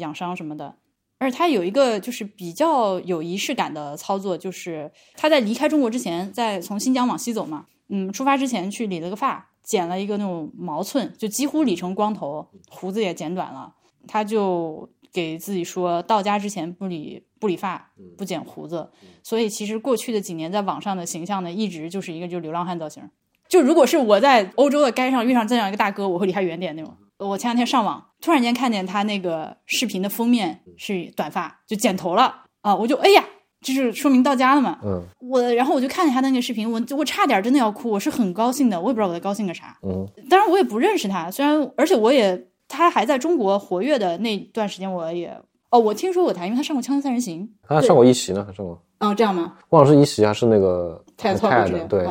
[0.00, 0.74] 养伤什么的。
[1.22, 13.72] 而他有一个就是比较有仪式感的操作，就是他在离开中国之前，在从新疆往西走嘛，嗯，出发之前去理了个发，剪了一个那种毛寸，就几乎理成光头，胡子也剪短了。
[14.08, 18.90] 他就给自己说到家之前不理不理发不剪胡子，
[19.22, 23.08] 所以其实过去的几年在网上的形象呢，一直就是一个就流浪汉造型。
[23.48, 26.92] 就如果是我在欧洲的街上遇上这样一个大哥，我会离他远点那种。
[27.22, 32.74] 我前两天上网，突然间看见他那个视频的封面是短发，就剪头了啊！
[32.74, 33.24] 我就哎呀，
[33.60, 34.78] 就是说明到家了嘛。
[34.84, 35.02] 嗯。
[35.20, 39.78] 我然后我就看见他那个视频，我我差点真的要哭，我是很高兴的，我也不知道我在高兴个啥。
[39.82, 40.06] 嗯。
[40.28, 42.48] 当然我也不认识他，虽然而且我也。
[42.68, 45.38] 他还在中国活跃的那段时间，我也
[45.68, 48.82] 哦，我听说过他，因为他上过《锵锵三人行》，他上过一席呢，还上过。
[49.00, 49.58] 嗯，这样吗？
[49.70, 52.06] 忘了是一席还是那个太太的，对，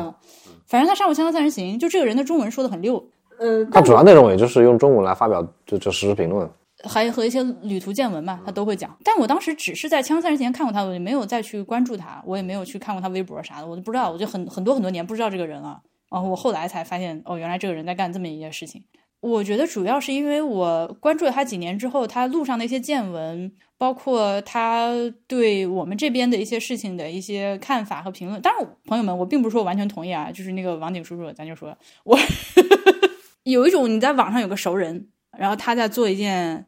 [0.68, 3.04] 反正他上过《锵锵三人行》，就这个人的中文说的很溜。
[3.42, 6.48] 呃，他主要内容也就是用中文来发表就就实时评论，
[6.84, 8.96] 还和一些旅途见闻嘛，他都会讲。
[9.02, 15.80] 但我当时只是在《锵锵三人行》看过他，我就没有再去关注他，我也没有去看过他微博啥的，我就不知道，我就很很多很多年不知道这个人了。
[16.08, 18.84] 然后我后来才发现，哦，原来这个人在干这么一件事情。
[19.20, 24.90] 我觉得主要是因为我关注了他几年之后，他路上的一些见闻，包括他
[25.28, 28.40] 对我们这边的一些事情的一些看法和评论。
[28.42, 31.74] 当然，朋友们，我并不是说完全同意啊，就是那个王景叔叔，咱就说
[32.04, 32.18] 我
[33.44, 36.66] 有一种你在网上有个熟人，然后他在做一件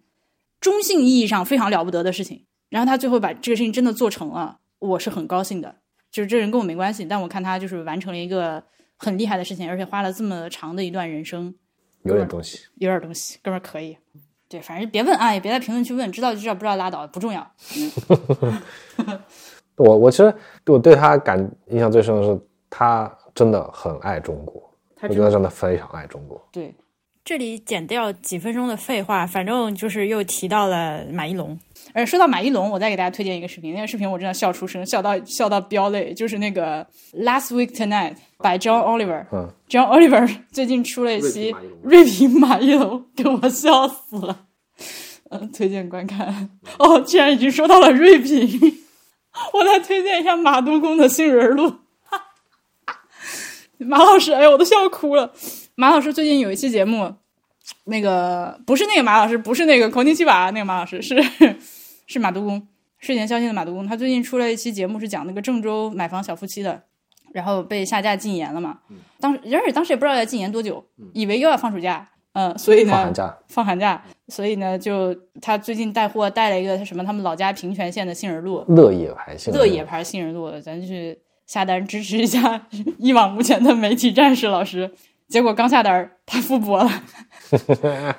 [0.60, 5.76] 中性意义上非常了不得的事情，然后他最后把这个事情真的做成了，我是很高兴的。
[6.10, 8.62] 就是这人跟我没关系，但我看他就是完成了一个
[8.96, 11.54] 很厉害的事情，而且花了这么长的一段人生。
[12.04, 13.96] 有点东西，有点东西，哥们儿可以。
[14.48, 17.50] 对，反正别问啊，也别在评论区问，知道就知道，不知道拉倒，不重要。
[19.76, 20.32] 我我其实
[20.66, 22.40] 我对他感印象最深的是，
[22.70, 24.70] 他真的很爱中国。
[25.08, 26.40] 我觉得真的非常爱中国。
[26.52, 26.74] 对。
[27.26, 31.58] 这里剪掉几分钟的废话，反正就是又提到了马一龙。
[31.94, 39.24] 而说到马一龙，我再给大家推荐一个视频，那个视频我真的笑出声，笑到笑到飙泪，就是那个 Last Week Tonight by John Oliver。
[39.32, 44.44] 嗯，John Oliver 最近出了一期瑞平马一龙，给我笑死了。
[45.30, 46.50] 嗯， 推荐观看。
[46.78, 48.46] 哦，既然已经说到了瑞平，
[49.54, 51.70] 我再推荐一下马东工的《杏仁露》。
[53.84, 55.32] 马老师，哎呀，我都笑哭了。
[55.74, 57.14] 马老师最近有一期节目，
[57.84, 61.16] 那个不是那个马老师，不是那个孔尼奇瓦那个马老师，是
[62.06, 62.66] 是马督工，
[62.98, 63.86] 睡前消息的马督工。
[63.86, 66.82] 他最近出了一期节目，是讲那个郑州买房小夫妻的，
[67.32, 68.78] 然后被下架禁言了嘛。
[69.18, 82.66] 当时而且当时也不知道要禁言多久，以为又要放暑假，嗯，所以呢，放寒假，放寒假，所以呢，就他最近带货带了一个什么他们老家平泉县的杏仁露，乐野牌杏仁露乐野牌杏仁露，咱就去下单支持一下
[82.98, 84.90] 一往无前的媒体战士老师。
[85.28, 86.90] 结果刚下单，他复播了。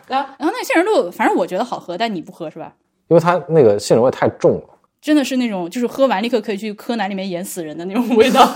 [0.08, 2.74] 然后，然后那个杏仁露，反正我觉得好喝，但你不喝是吧？
[3.08, 4.64] 因为它那个杏仁味太重了。
[5.02, 8.50] 真的是那种，就是喝完立刻可以去柯南里面演死人的那种味道。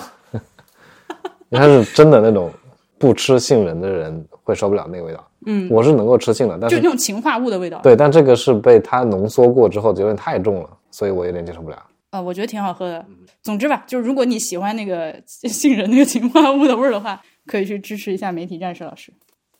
[1.51, 2.51] 它是真的那种
[2.97, 5.25] 不吃杏仁的人会受不了那个味道。
[5.45, 7.79] 嗯，我是能够吃杏仁，但是就那种氰化物的味道。
[7.83, 11.77] 对，但这个是被它浓缩过之后，就有点太重了，所以我有点接受不了。
[12.11, 13.06] 呃，我觉得挺好喝的。
[13.41, 19.14] 总之吧，就是如果你喜欢那个杏仁那个氰化物的味儿的话，可以去支持一下媒体战士老师。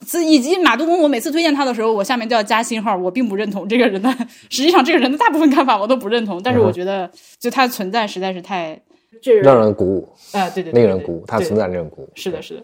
[0.06, 2.96] 自以及马杜工，我每次推荐他的时候，我下面都要加星号。
[2.96, 4.10] 我并不认同这个人的，
[4.50, 6.42] 实际上这个人的大部分看法我都不认同。
[6.42, 8.82] 但是我觉得，就他的存在实在是太
[9.22, 10.10] 这让人鼓舞。
[10.32, 12.10] 啊，对对，令人鼓舞，他存在令人鼓舞。
[12.16, 12.64] 是的，是的。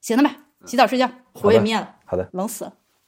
[0.00, 0.34] 行了吧，
[0.64, 2.72] 洗澡睡觉，火也灭了，好的，冷死了。